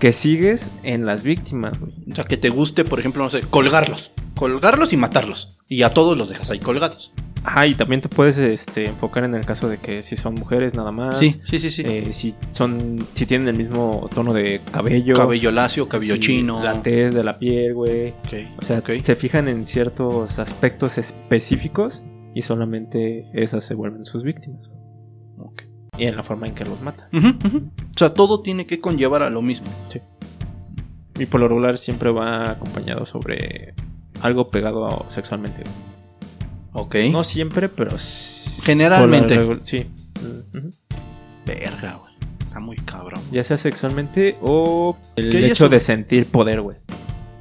[0.00, 1.92] Que sigues en las víctimas, güey.
[2.10, 4.12] O sea, que te guste, por ejemplo, no sé, colgarlos.
[4.34, 5.56] Colgarlos y matarlos.
[5.68, 7.14] Y a todos los dejas ahí colgados.
[7.44, 10.74] Ajá, y también te puedes este, enfocar en el caso de que si son mujeres
[10.74, 11.18] nada más.
[11.18, 11.82] Sí, sí, sí, sí.
[11.86, 13.06] eh, si son.
[13.14, 15.14] Si tienen el mismo tono de cabello.
[15.14, 16.64] cabello lacio, cabello si chino.
[16.64, 18.08] La tez de la piel, güey.
[18.10, 24.22] Ok, O sea, se fijan en ciertos aspectos específicos y solamente esas se vuelven sus
[24.22, 24.68] víctimas.
[25.38, 25.62] Ok.
[25.96, 27.58] Y en la forma en que los ujú.
[27.58, 29.68] O sea, todo tiene que conllevar a lo mismo.
[31.18, 33.74] Y por lo regular siempre va acompañado sobre
[34.20, 35.62] algo pegado sexualmente.
[36.72, 36.96] Ok.
[37.12, 37.96] No siempre, pero
[38.64, 39.58] Generalmente.
[39.60, 39.86] Sí.
[41.46, 42.14] Verga, güey.
[42.44, 43.20] Está muy cabrón.
[43.30, 46.78] Ya sea sexualmente o el hecho de sentir poder, güey.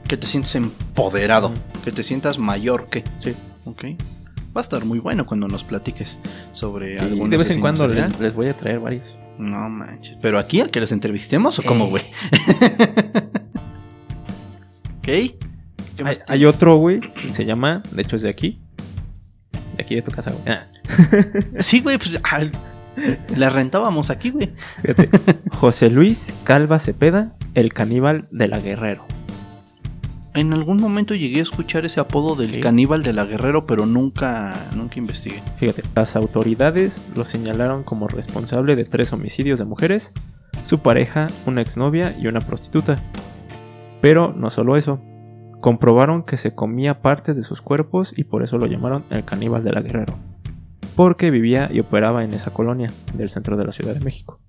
[0.07, 1.51] Que te sientes empoderado.
[1.83, 3.03] Que te sientas mayor que.
[3.17, 3.33] Sí.
[3.65, 3.85] Ok.
[4.55, 6.19] Va a estar muy bueno cuando nos platiques
[6.53, 9.17] sobre Sí, algún de vez en cuando les, les voy a traer varios.
[9.39, 10.17] No manches.
[10.21, 11.89] ¿Pero aquí a que los entrevistemos o cómo, Eh.
[11.89, 12.03] güey?
[14.97, 15.03] ok.
[15.05, 15.37] ¿Qué
[15.99, 18.59] Hay, más hay otro, güey, que se llama, de hecho es de aquí.
[19.77, 20.43] De aquí de tu casa, güey.
[20.55, 20.65] Ah,
[21.59, 22.19] Sí, güey, pues.
[22.23, 22.41] ah,
[23.35, 24.51] la rentábamos aquí, güey.
[24.83, 25.09] fíjate.
[25.51, 29.05] José Luis Calva Cepeda el caníbal de la Guerrero.
[30.35, 32.59] En algún momento llegué a escuchar ese apodo del Sí.
[32.59, 35.43] caníbal de la Guerrero, pero nunca, nunca investigué.
[35.57, 40.13] Fíjate, las autoridades lo señalaron como responsable de tres homicidios de mujeres,
[40.63, 42.99] su pareja, una exnovia y una prostituta.
[44.01, 45.01] Pero no solo eso,
[45.61, 49.63] comprobaron que se comía partes de sus cuerpos y por eso lo llamaron el caníbal
[49.63, 50.15] de la Guerrero,
[50.95, 54.39] porque vivía y operaba en esa colonia del centro de la Ciudad de México.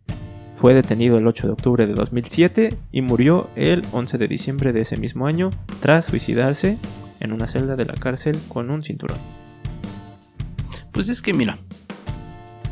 [0.55, 4.83] Fue detenido el 8 de octubre de 2007 y murió el 11 de diciembre de
[4.83, 5.51] ese mismo año
[5.81, 6.79] tras suicidarse
[7.21, 9.19] en una celda de la cárcel con un cinturón.
[10.93, 11.59] Pues es que mira,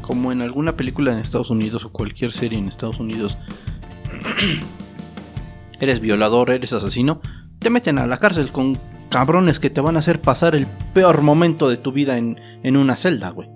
[0.00, 3.36] como en alguna película en Estados Unidos o cualquier serie en Estados Unidos,
[5.80, 7.20] eres violador, eres asesino,
[7.58, 8.78] te meten a la cárcel con
[9.10, 12.76] cabrones que te van a hacer pasar el peor momento de tu vida en, en
[12.76, 13.50] una celda, güey.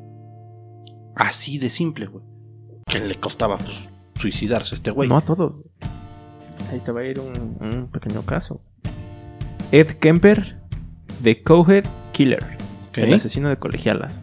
[1.15, 2.25] Así de simple, güey.
[2.87, 5.09] Que le costaba, pues, suicidarse este güey.
[5.09, 5.53] No a todos.
[6.71, 8.61] Ahí te va a ir un, un pequeño caso.
[9.73, 10.61] Ed Kemper,
[11.23, 12.59] The Cowhead Killer,
[12.95, 14.21] el asesino de colegialas.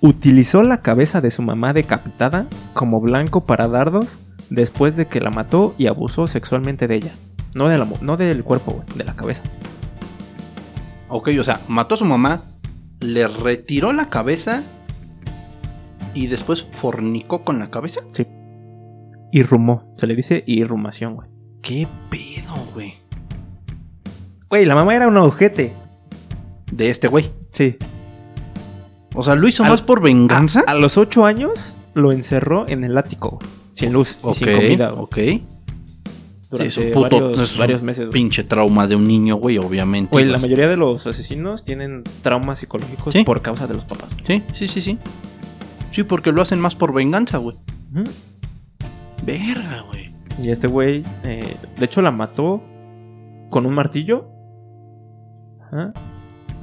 [0.00, 5.30] Utilizó la cabeza de su mamá decapitada como blanco para dardos después de que la
[5.30, 7.12] mató y abusó sexualmente de ella.
[7.54, 9.42] No, de la no del cuerpo, güey, de la cabeza.
[11.08, 12.42] Ok, o sea, mató a su mamá,
[13.00, 14.62] le retiró la cabeza
[16.14, 18.00] y después fornicó con la cabeza.
[18.08, 18.26] Sí.
[19.32, 19.84] Irrumó.
[19.96, 21.28] Se le dice irrumación, güey.
[21.62, 22.94] ¿Qué pedo, güey?
[24.48, 25.72] Güey, la mamá era un ojete.
[26.72, 27.30] De este güey.
[27.50, 27.76] Sí.
[29.14, 30.62] O sea, lo hizo Al- más por venganza.
[30.66, 34.48] A los 8 años lo encerró en el ático, güey, sin luz y ok, sin
[34.52, 35.16] comida, güey, ok.
[35.16, 35.46] Sí,
[36.50, 38.04] durante es un puto varios, es un varios meses.
[38.06, 38.12] güey.
[38.12, 40.10] pinche trauma de un niño, güey, obviamente.
[40.12, 43.24] Güey, la mayoría de los asesinos tienen traumas psicológicos Sí.
[43.24, 44.16] por causa de los papás.
[44.26, 44.98] Sí, sí, sí, sí.
[45.90, 47.56] Sí, porque lo hacen más por venganza, güey.
[49.24, 50.14] Verga, güey.
[50.42, 52.62] Y este güey, eh, de hecho, la mató
[53.50, 54.28] con un martillo.
[55.66, 55.92] Ajá.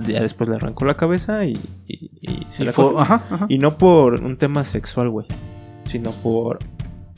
[0.08, 1.58] Ya después le arrancó la cabeza y,
[1.88, 3.46] y- y se Y la fue- ajá.
[3.50, 5.26] Y no por un tema sexual, güey.
[5.86, 6.60] Sino por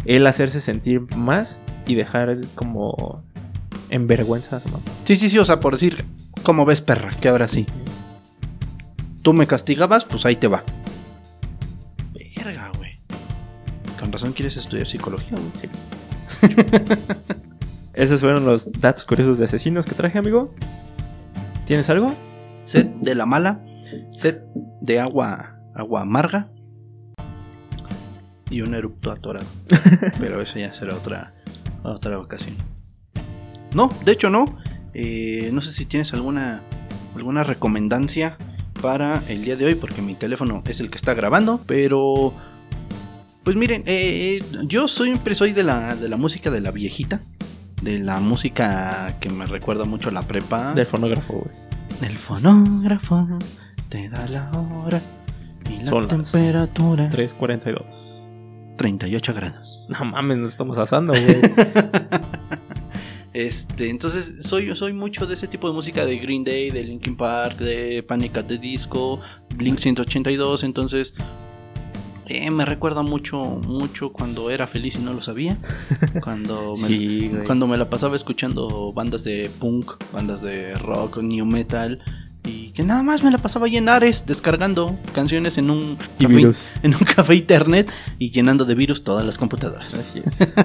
[0.06, 3.24] él hacerse sentir más y dejar como
[3.90, 4.84] en vergüenza a su mamá.
[5.06, 6.06] Sí, sí, sí, o sea, por decir,
[6.44, 7.10] ¿cómo ves, perra?
[7.22, 7.66] Que ahora sí.
[9.22, 10.64] Tú me castigabas, pues ahí te va.
[14.08, 15.52] Con razón quieres estudiar psicología, güey.
[15.56, 15.68] Sí.
[17.94, 20.56] Esos fueron los datos curiosos de asesinos que traje, amigo.
[21.66, 22.16] ¿Tienes algo?
[22.64, 23.66] Sed de la mala,
[24.14, 24.44] sed
[24.80, 26.50] de agua, agua amarga
[28.50, 29.46] y un erupto atorado.
[30.22, 31.34] Pero eso ya será otra,
[31.84, 32.56] otra ocasión.
[33.76, 34.58] No, de hecho no.
[34.94, 36.64] Eh, no sé si tienes alguna,
[37.14, 38.38] alguna recomendancia
[38.82, 42.34] para el día de hoy, porque mi teléfono es el que está grabando, pero...
[43.48, 47.22] Pues miren, eh, yo siempre soy de la, de la música de la viejita,
[47.82, 50.74] de la música que me recuerda mucho a la prepa.
[50.74, 52.12] Del fonógrafo, güey.
[52.12, 53.26] El fonógrafo
[53.88, 55.02] te da la hora
[55.70, 57.10] y la Son temperatura.
[57.10, 58.76] 3.42.
[58.76, 59.86] 38 grados.
[59.88, 61.24] No mames, nos estamos asando, güey.
[63.34, 67.16] Este, entonces soy, soy mucho de ese tipo de música de Green Day, de Linkin
[67.16, 69.20] Park, de Panic at the Disco,
[69.56, 71.14] Blink 182, entonces
[72.30, 75.58] eh, me recuerda mucho, mucho cuando era feliz y no lo sabía.
[76.24, 81.46] Cuando me, Sí, cuando me la pasaba escuchando bandas de punk, bandas de rock, new
[81.46, 82.00] metal.
[82.44, 86.28] Y que nada más me la pasaba ahí en Ares descargando canciones en un café,
[86.28, 86.70] virus.
[86.84, 89.94] en un café internet y llenando de virus todas las computadoras.
[89.94, 90.56] Así es.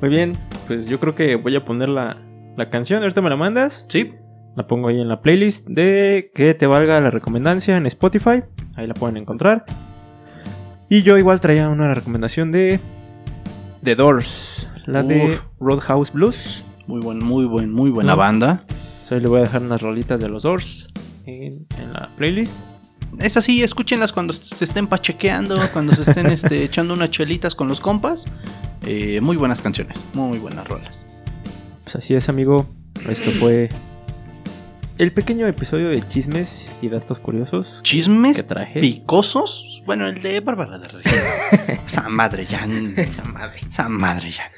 [0.00, 0.38] Muy bien,
[0.68, 2.16] pues yo creo que voy a poner la,
[2.56, 3.02] la canción.
[3.02, 3.86] Ahorita me la mandas.
[3.88, 4.12] Sí,
[4.56, 8.42] La pongo ahí en la playlist de que te valga la recomendancia en Spotify.
[8.76, 9.64] Ahí la pueden encontrar.
[10.88, 12.80] Y yo igual traía una recomendación de
[13.82, 15.38] The Doors, la de.
[15.60, 16.64] Roadhouse Blues.
[16.86, 18.16] muy buen, muy buen, muy buena No.
[18.18, 18.64] banda.
[19.04, 20.88] Soy le voy a dejar unas rolitas de los Doors
[21.26, 22.58] en, en la playlist.
[23.18, 27.68] Es así, escúchenlas cuando se estén pachequeando, cuando se estén este, echando unas chelitas con
[27.68, 28.26] los compas.
[28.86, 31.06] Eh, muy buenas canciones, muy buenas rolas.
[31.84, 32.66] Pues así es, amigo.
[33.08, 33.70] Esto fue
[34.98, 38.80] el pequeño episodio de chismes y datos curiosos Chismes que traje.
[38.80, 39.82] picosos.
[39.86, 41.12] Bueno, el de Bárbara de Regil.
[41.86, 42.66] esa madre ya.
[42.96, 43.58] Esa madre.
[43.68, 44.50] Esa madre ya.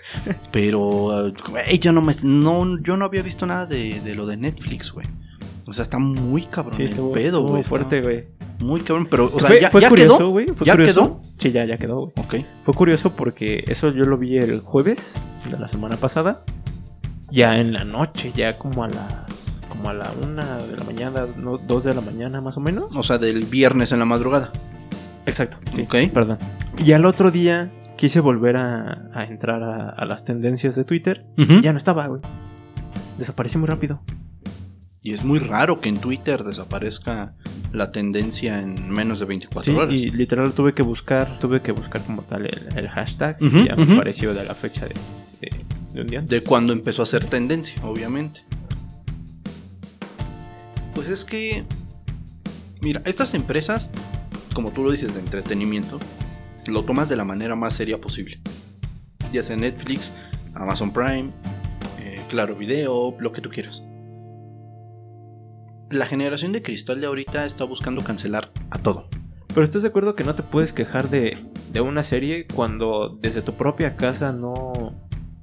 [0.50, 2.14] Pero, güey, yo no me.
[2.22, 5.06] No, yo no había visto nada de, de lo de Netflix, güey.
[5.66, 7.62] O sea, está muy cabrón Sí, el estuvo, pedo, estuvo güey.
[7.62, 8.26] fuerte, güey.
[8.58, 10.28] Muy cabrón, pero, o sea, fue, ya, fue ya curioso, quedó.
[10.30, 10.46] güey.
[10.48, 11.20] Fue ¿Ya curioso.
[11.38, 12.12] Sí, ya, ya quedó, güey.
[12.16, 12.34] Ok.
[12.64, 16.44] Fue curioso porque eso yo lo vi el jueves de la semana pasada.
[17.30, 19.59] Ya en la noche, ya como a las.
[19.80, 22.94] Como a la una de la mañana, no, dos de la mañana más o menos.
[22.96, 24.52] O sea, del viernes en la madrugada.
[25.26, 25.86] Exacto, sí.
[26.12, 26.38] Perdón.
[26.84, 31.24] Y al otro día quise volver a, a entrar a, a las tendencias de Twitter.
[31.62, 32.20] Ya no estaba, güey.
[33.18, 34.02] Desapareció muy rápido.
[35.02, 37.34] Y es muy raro que en Twitter desaparezca
[37.72, 39.94] la tendencia en menos de 24 Sí, horas.
[39.94, 43.36] y literal tuve que buscar, tuve que buscar como tal el, el hashtag.
[43.40, 44.94] Y ya me apareció de la fecha de,
[45.40, 45.64] de-
[45.94, 46.38] de un día antes.
[46.42, 48.42] De cuando empezó a ser tendencia, obviamente.
[50.94, 51.64] Pues es que.
[52.80, 53.90] Mira, estas empresas,
[54.54, 55.98] como tú lo dices, de entretenimiento,
[56.68, 58.40] lo tomas de la manera más seria posible.
[59.32, 60.12] Ya sea Netflix,
[60.54, 61.30] Amazon Prime,
[61.98, 63.84] eh, Claro Video, lo que tú quieras.
[65.90, 69.08] La generación de cristal de ahorita está buscando cancelar a todo.
[69.48, 73.42] Pero estás de acuerdo que no te puedes quejar de, de una serie cuando desde
[73.42, 74.94] tu propia casa no,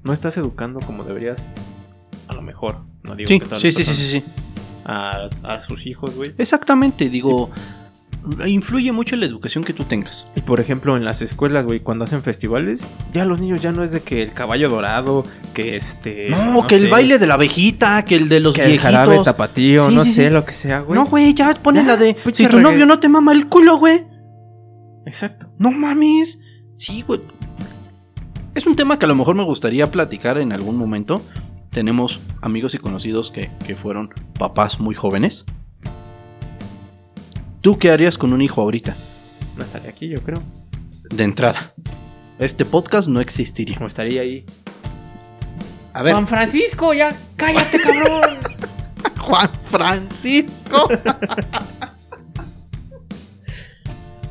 [0.03, 1.53] no estás educando como deberías.
[2.29, 2.79] A lo mejor.
[3.03, 4.23] No digo Sí, que sí, sí, sí, sí, sí.
[4.87, 6.33] A, a sus hijos, güey.
[6.37, 7.49] Exactamente, digo,
[8.45, 10.27] influye mucho en la educación que tú tengas.
[10.35, 13.83] Y por ejemplo, en las escuelas, güey, cuando hacen festivales, ya los niños ya no
[13.83, 16.29] es de que el caballo dorado, que este.
[16.29, 19.25] No, que el baile de la abejita, que el de los que el jarabe viejitos.
[19.25, 20.29] tapatío, Sí, no sí, sé, sí.
[20.33, 20.97] lo que sea, güey.
[20.97, 22.15] No, güey, ya ponle Ya, la de.
[22.33, 24.05] Si tu novio no te mama el culo, güey.
[25.05, 25.51] Exacto.
[25.57, 26.39] No mames.
[26.77, 27.21] Sí, güey.
[28.55, 31.21] Es un tema que a lo mejor me gustaría platicar en algún momento.
[31.77, 34.09] Tenemos amigos y conocidos que, que fueron
[34.39, 35.45] papás muy jóvenes.
[37.61, 38.95] ¿Tú qué harías con un hijo ahorita?
[39.55, 40.41] No estaría aquí, yo creo.
[41.11, 41.75] De entrada.
[42.39, 43.77] Este podcast no existiría.
[43.79, 44.43] O estaría ahí.
[45.93, 48.29] A ver, Juan Francisco, ya cállate, cabrón.
[49.19, 50.89] Juan Francisco.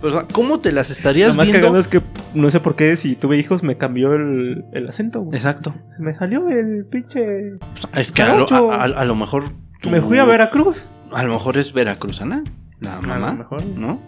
[0.06, 1.66] Pero, o sea, ¿cómo te las estarías Lo más viendo?
[1.66, 2.00] cagado es que
[2.34, 5.36] no sé por qué si tuve hijos me cambió el, el acento, güey.
[5.36, 5.74] Exacto.
[5.98, 7.54] Me salió el pinche.
[7.94, 9.50] Es que a lo, a- a- a mejor.
[9.82, 10.84] tú- Me fui a Veracruz.
[11.12, 12.44] A lo mejor es veracruzana,
[12.80, 13.30] la mamá.
[13.32, 13.64] lo mejor.
[13.64, 14.00] ¿No?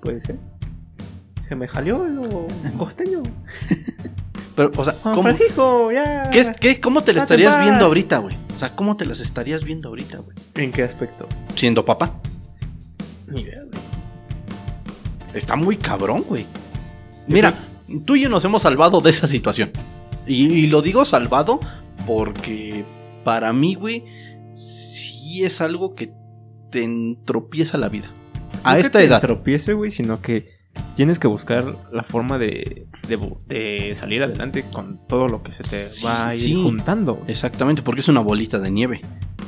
[0.00, 0.38] Puede ser.
[1.48, 2.48] Se me salió lo
[2.78, 3.22] costeño.
[4.56, 6.30] Pero, o sea, ¿cómo, Francisco, ya.
[6.30, 7.64] ¿qué es- qué- ¿cómo te las estarías paz.
[7.64, 8.36] viendo ahorita, güey?
[8.54, 10.36] O sea, ¿cómo te las estarías viendo ahorita, güey?
[10.56, 11.26] ¿En qué aspecto?
[11.54, 12.12] Siendo papá.
[13.28, 13.62] Ni idea.
[15.34, 16.46] Está muy cabrón, güey.
[17.26, 17.54] Mira,
[18.06, 19.70] tú y yo nos hemos salvado de esa situación.
[20.26, 21.60] Y, y lo digo salvado
[22.06, 22.84] porque
[23.24, 24.04] para mí, güey,
[24.54, 26.12] sí es algo que
[26.70, 28.10] te entropieza la vida.
[28.64, 29.20] A No que esta te edad.
[29.20, 30.48] tropiece, güey, sino que
[30.94, 32.86] tienes que buscar la forma de,
[33.46, 36.54] de, salir adelante con todo lo que se te Sí, va a ir sí.
[36.54, 37.22] juntando.
[37.26, 39.00] Exactamente, porque es una bolita de nieve.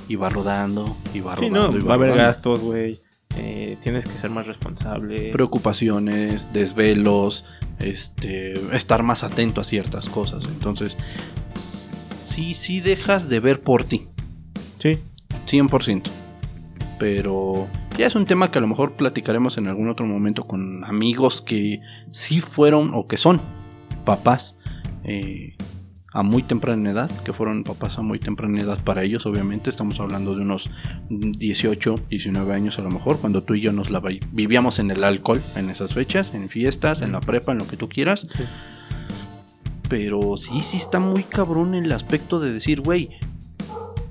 [0.09, 3.01] Y va rodando, y va Sí, rodando, no, y va a haber gastos, güey.
[3.37, 5.31] Eh, tienes que ser más responsable.
[5.33, 7.45] Preocupaciones, desvelos,
[7.79, 10.47] este, estar más atento a ciertas cosas.
[10.47, 10.97] Entonces,
[11.57, 14.09] sí, sí dejas de ver por ti.
[14.79, 14.99] sí,
[15.47, 16.03] 100%.
[16.99, 17.69] Pero
[17.99, 21.43] ya es un tema que a lo mejor platicaremos en algún otro momento con amigos
[21.43, 21.81] que
[22.11, 23.41] sí fueron o que son
[24.05, 24.59] papás
[25.05, 25.57] eh,
[26.17, 29.69] a muy temprana edad, que fueron papás a muy temprana edad para ellos, obviamente.
[29.69, 30.71] Estamos hablando de unos
[31.11, 34.91] 18, 19 años a lo mejor, cuando tú y yo nos la vi- vivíamos en
[34.93, 38.29] el alcohol en esas fechas, en fiestas, en la prepa, en lo que tú quieras.
[38.35, 38.45] Sí.
[39.89, 43.11] Pero sí, sí está muy cabrón el aspecto de decir, güey,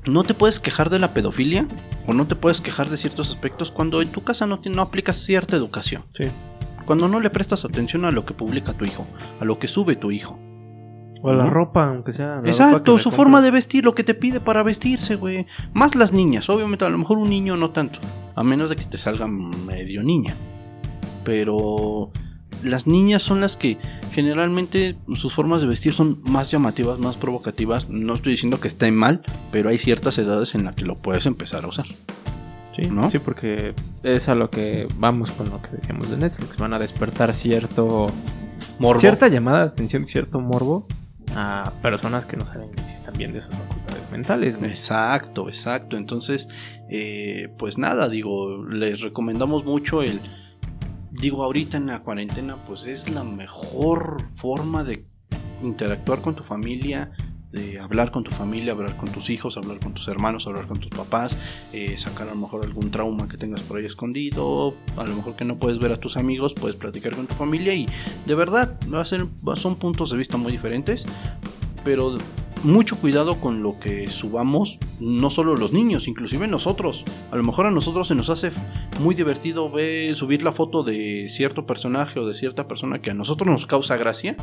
[0.06, 1.68] no te puedes quejar de la pedofilia
[2.06, 4.82] o no te puedes quejar de ciertos aspectos cuando en tu casa no, te- no
[4.82, 6.04] aplicas cierta educación.
[6.10, 6.26] sí.
[6.86, 9.08] Cuando no le prestas atención a lo que publica tu hijo,
[9.40, 10.38] a lo que sube tu hijo.
[11.26, 12.42] O la ropa, aunque sea.
[12.44, 15.48] la Exacto, su forma de vestir, lo que te pide para vestirse, güey.
[15.74, 18.00] Más las niñas, obviamente, a lo mejor un niño no tanto,
[18.36, 20.36] a menos de que te salga medio niña.
[21.24, 22.12] Pero
[22.62, 23.78] las niñas son las que
[24.12, 27.88] generalmente sus formas de vestir son más llamativas, más provocativas.
[27.88, 31.26] No estoy diciendo que esté mal, pero hay ciertas edades en las que lo puedes
[31.26, 31.86] empezar a usar.
[32.74, 33.10] Sí, ¿no?
[33.10, 36.58] sí, porque es a lo que vamos con lo que decíamos de Netflix.
[36.58, 38.08] Van a despertar cierto.
[38.78, 39.00] Morbo.
[39.00, 40.86] Cierta llamada de atención, cierto morbo
[41.36, 44.56] a personas que no saben si están bien de sus facultades mentales.
[44.62, 45.98] Exacto, exacto.
[45.98, 46.50] Entonces,
[46.90, 50.20] eh, pues nada, digo, les recomendamos mucho el...
[51.12, 55.06] Digo, ahorita en la cuarentena, pues es la mejor forma de
[55.62, 57.12] interactuar con tu familia,
[57.54, 60.80] de hablar con tu familia, hablar con tus hijos, hablar con tus hermanos, hablar con
[60.80, 61.38] tus papás,
[61.72, 65.36] eh, sacar a lo mejor algún trauma que tengas por ahí escondido, a lo mejor
[65.36, 67.88] que no puedes ver a tus amigos, puedes platicar con tu familia y
[68.26, 71.08] de verdad va a ser, son puntos de vista muy diferentes,
[71.86, 72.18] pero
[72.64, 77.06] mucho cuidado con lo que subamos, no solo los niños, inclusive nosotros.
[77.32, 78.50] A lo mejor a nosotros se nos hace
[79.00, 83.14] muy divertido ver, subir la foto de cierto personaje o de cierta persona que a
[83.14, 84.38] nosotros nos causa gracia,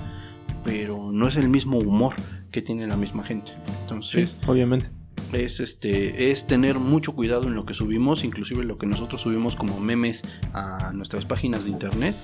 [0.64, 2.14] pero no es el mismo humor
[2.50, 3.52] que tiene la misma gente.
[3.82, 4.90] Entonces, obviamente.
[5.32, 9.56] es este es tener mucho cuidado en lo que subimos, inclusive lo que nosotros subimos
[9.56, 12.14] como memes a nuestras páginas de internet.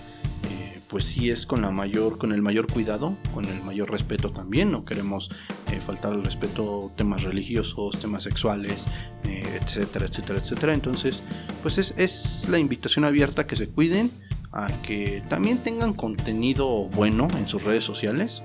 [0.51, 4.31] eh, pues sí es con la mayor, con el mayor cuidado, con el mayor respeto
[4.31, 4.71] también.
[4.71, 5.31] No queremos
[5.73, 8.89] eh, faltar al respeto temas religiosos, temas sexuales,
[9.25, 10.75] eh, etcétera, etcétera, etcétera.
[10.75, 11.25] Entonces,
[11.63, 14.11] pues es, es la invitación abierta a que se cuiden,
[14.53, 18.45] a que también tengan contenido bueno en sus redes sociales.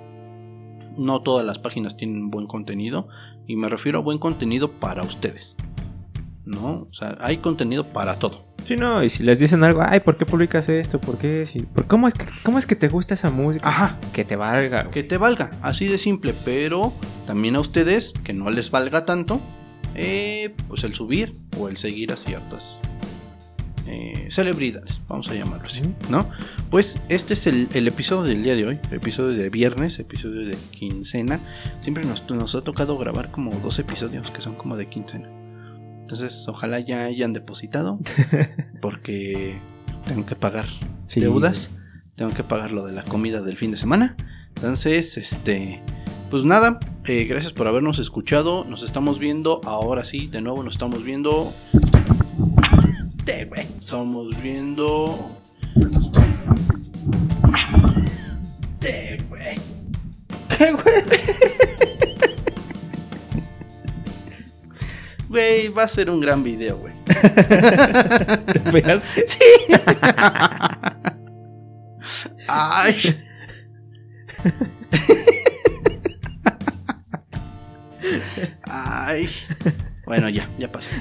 [1.02, 3.08] No todas las páginas tienen buen contenido
[3.48, 5.58] y me refiero a buen contenido para ustedes.
[6.46, 6.88] ¿No?
[6.90, 8.46] O sea, hay contenido para todo.
[8.64, 11.02] Sí, no, y si les dicen algo, ay, ¿por qué publicas esto?
[11.02, 11.46] ¿Por qué?
[11.48, 13.68] Si, ¿por cómo, es que, ¿Cómo es que te gusta esa música?
[13.68, 14.00] Ajá.
[14.14, 14.92] Que te valga.
[14.92, 16.94] Que te valga, así de simple, pero
[17.26, 19.42] también a ustedes, que no les valga tanto,
[19.96, 22.84] eh, pues el subir o el seguir a ciertas
[23.92, 26.30] eh, celebridades, vamos a llamarlo así, ¿no?
[26.70, 30.56] Pues este es el, el, episodio del día de hoy, episodio de viernes, episodio de
[30.72, 31.40] quincena.
[31.80, 35.30] Siempre nos, nos ha tocado grabar como dos episodios que son como de quincena.
[36.12, 38.00] Entonces, ojalá ya hayan depositado.
[38.82, 39.62] Porque
[40.08, 40.66] tengo que pagar
[41.06, 41.22] sí.
[41.22, 41.72] deudas.
[42.16, 44.18] Tengo que pagar lo de la comida del fin de semana.
[44.56, 45.82] Entonces, este.
[46.30, 48.66] Pues nada, eh, gracias por habernos escuchado.
[48.66, 49.62] Nos estamos viendo.
[49.64, 51.54] Ahora sí, de nuevo nos estamos viendo.
[53.04, 53.68] Este, güey.
[53.92, 55.38] Estamos viendo.
[58.40, 59.60] Este, güey.
[60.58, 60.96] ¿Qué, güey?
[65.28, 66.94] Güey, va a ser un gran video, güey.
[67.04, 69.04] ¿Te pegas?
[69.26, 69.40] Sí.
[72.48, 72.96] Ay.
[78.64, 79.30] Ay.
[80.06, 80.92] Bueno, ya, ya pasó.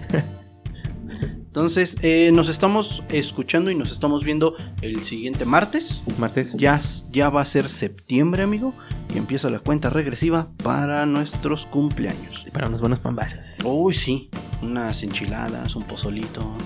[1.51, 6.01] Entonces, eh, nos estamos escuchando y nos estamos viendo el siguiente martes.
[6.16, 6.55] Martes.
[6.57, 6.78] Ya,
[7.11, 8.72] ya va a ser septiembre, amigo.
[9.12, 12.44] Y empieza la cuenta regresiva para nuestros cumpleaños.
[12.46, 13.40] Y para unos buenos pambazos.
[13.64, 14.30] Uy, sí.
[14.62, 16.57] Unas enchiladas, un pozolito,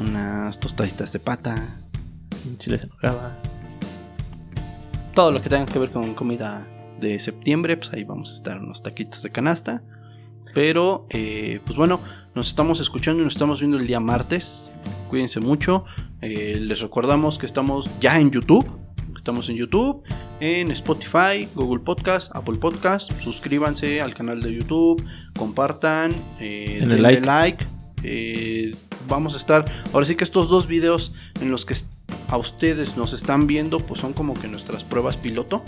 [0.00, 1.82] unas tostaditas de pata.
[2.46, 3.36] Un chile se graba.
[5.12, 6.68] Todo lo que tenga que ver con comida
[7.00, 9.82] de septiembre, pues ahí vamos a estar unos taquitos de canasta.
[10.54, 12.00] Pero, eh, pues bueno,
[12.34, 14.72] nos estamos escuchando y nos estamos viendo el día martes.
[15.10, 15.84] Cuídense mucho.
[16.20, 18.66] Eh, les recordamos que estamos ya en YouTube.
[19.14, 20.02] Estamos en YouTube,
[20.40, 23.12] en Spotify, Google Podcast, Apple Podcast.
[23.20, 25.04] Suscríbanse al canal de YouTube,
[25.36, 27.26] compartan, eh, denle like.
[27.26, 27.66] like.
[28.02, 28.74] Eh,
[29.06, 29.64] vamos a estar.
[29.92, 31.74] Ahora sí que estos dos videos en los que
[32.28, 35.62] a ustedes nos están viendo, pues son como que nuestras pruebas piloto.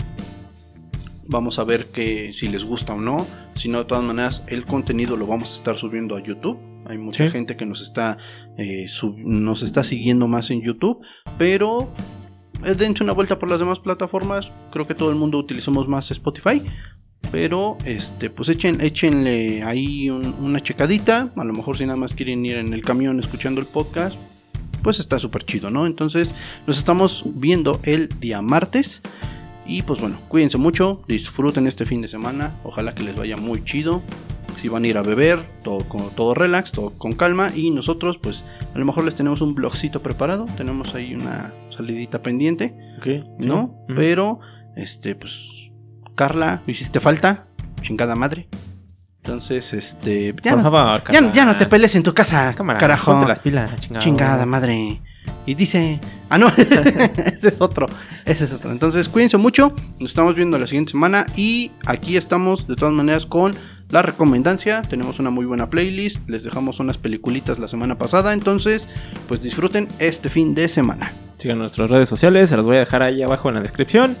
[1.27, 3.25] Vamos a ver que si les gusta o no.
[3.55, 6.59] Si no, de todas maneras, el contenido lo vamos a estar subiendo a YouTube.
[6.87, 7.31] Hay mucha Sí.
[7.31, 8.17] gente que nos está,
[8.57, 8.85] eh,
[9.17, 10.99] nos está siguiendo más en YouTube.
[11.37, 11.91] Pero
[12.63, 14.53] eh, dense una vuelta por las demás plataformas.
[14.71, 16.61] Creo que todo el mundo utilizamos más Spotify.
[17.31, 21.33] Pero este, pues echen, échenle ahí un- una checadita.
[21.35, 24.19] A lo mejor si nada más quieren ir en el camión escuchando el podcast.
[24.83, 25.87] Pues está súper chido, ¿no?
[25.87, 26.35] Entonces
[26.67, 29.01] nos estamos viendo el día martes.
[29.65, 33.63] Y pues bueno, cuídense mucho, disfruten este fin de semana, ojalá que les vaya muy
[33.63, 34.03] chido.
[34.55, 37.51] Si van a ir a beber, todo, con, todo relax, todo con calma.
[37.53, 42.21] Y nosotros, pues a lo mejor les tenemos un blogcito preparado, tenemos ahí una salidita
[42.21, 42.73] pendiente.
[43.39, 43.75] ¿no?
[43.95, 44.39] Pero,
[44.77, 45.73] este, pues,
[46.15, 47.47] Carla, hiciste falta,
[47.81, 48.47] chingada madre.
[49.25, 51.03] Entonces, este, ya, Por no, favor,
[51.33, 53.25] ya, no te pelees en tu casa, Cámara, carajo.
[53.27, 54.03] las pilas, chingada.
[54.03, 55.01] Chingada madre.
[55.45, 55.99] Y dice.
[56.29, 56.47] Ah, no.
[56.57, 57.87] ese es otro.
[58.25, 58.71] Ese es otro.
[58.71, 59.73] Entonces, cuídense mucho.
[59.99, 61.25] Nos estamos viendo la siguiente semana.
[61.35, 63.55] Y aquí estamos, de todas maneras, con
[63.89, 64.81] la recomendancia.
[64.81, 66.27] Tenemos una muy buena playlist.
[66.29, 68.33] Les dejamos unas peliculitas la semana pasada.
[68.33, 68.89] Entonces,
[69.27, 71.11] pues disfruten este fin de semana.
[71.37, 74.15] Sigan nuestras redes sociales, se las voy a dejar ahí abajo en la descripción.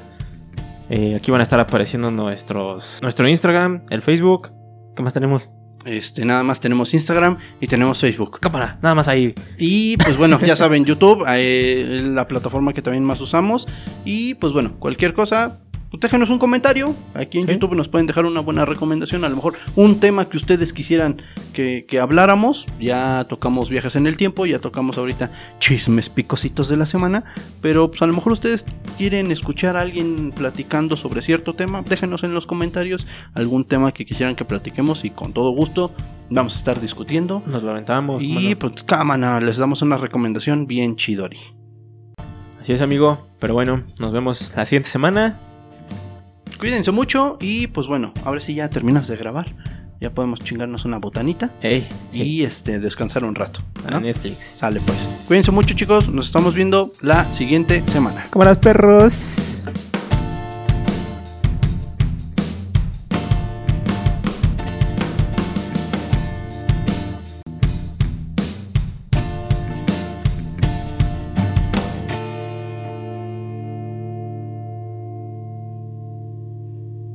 [0.89, 4.51] Eh, aquí van a estar apareciendo nuestros, nuestro Instagram, el Facebook.
[4.95, 5.49] ¿Qué más tenemos?
[5.85, 8.39] Este, nada más tenemos Instagram y tenemos Facebook.
[8.39, 9.35] Cámara, nada más ahí.
[9.59, 13.67] Y pues bueno, ya saben, YouTube eh, es la plataforma que también más usamos.
[14.03, 15.59] Y pues bueno, cualquier cosa,
[15.97, 16.95] pues déjenos un comentario.
[17.13, 17.53] Aquí en Sí.
[17.53, 19.23] YouTube nos pueden dejar una buena recomendación.
[19.25, 21.21] A lo mejor un tema que ustedes quisieran
[21.53, 22.67] que, que habláramos.
[22.79, 27.23] Ya tocamos viajes en el tiempo, ya tocamos ahorita chismes picositos de la semana.
[27.61, 28.65] Pero pues a lo mejor ustedes
[28.97, 31.81] quieren escuchar a alguien platicando sobre cierto tema.
[31.81, 35.91] Déjenos en los comentarios algún tema que quisieran que platiquemos y con todo gusto
[36.29, 37.43] vamos a estar discutiendo.
[37.45, 38.21] Nos lo aventamos.
[38.21, 38.59] Y bueno.
[38.59, 41.37] pues cámara, les damos una recomendación bien chidori.
[42.59, 43.25] Así es, amigo.
[43.39, 45.39] Pero bueno, nos vemos la siguiente semana.
[46.57, 49.47] Cuídense mucho y pues bueno, ahora sí ya terminas de grabar.
[50.01, 53.61] Ya podemos chingarnos una botanita Ey, y este descansar un rato.
[53.87, 54.01] a ¿no?
[54.01, 54.43] Netflix.
[54.57, 55.09] Sale pues.
[55.27, 58.25] Cuídense mucho chicos, nos estamos viendo la siguiente semana.
[58.29, 59.59] Cámaras, perros.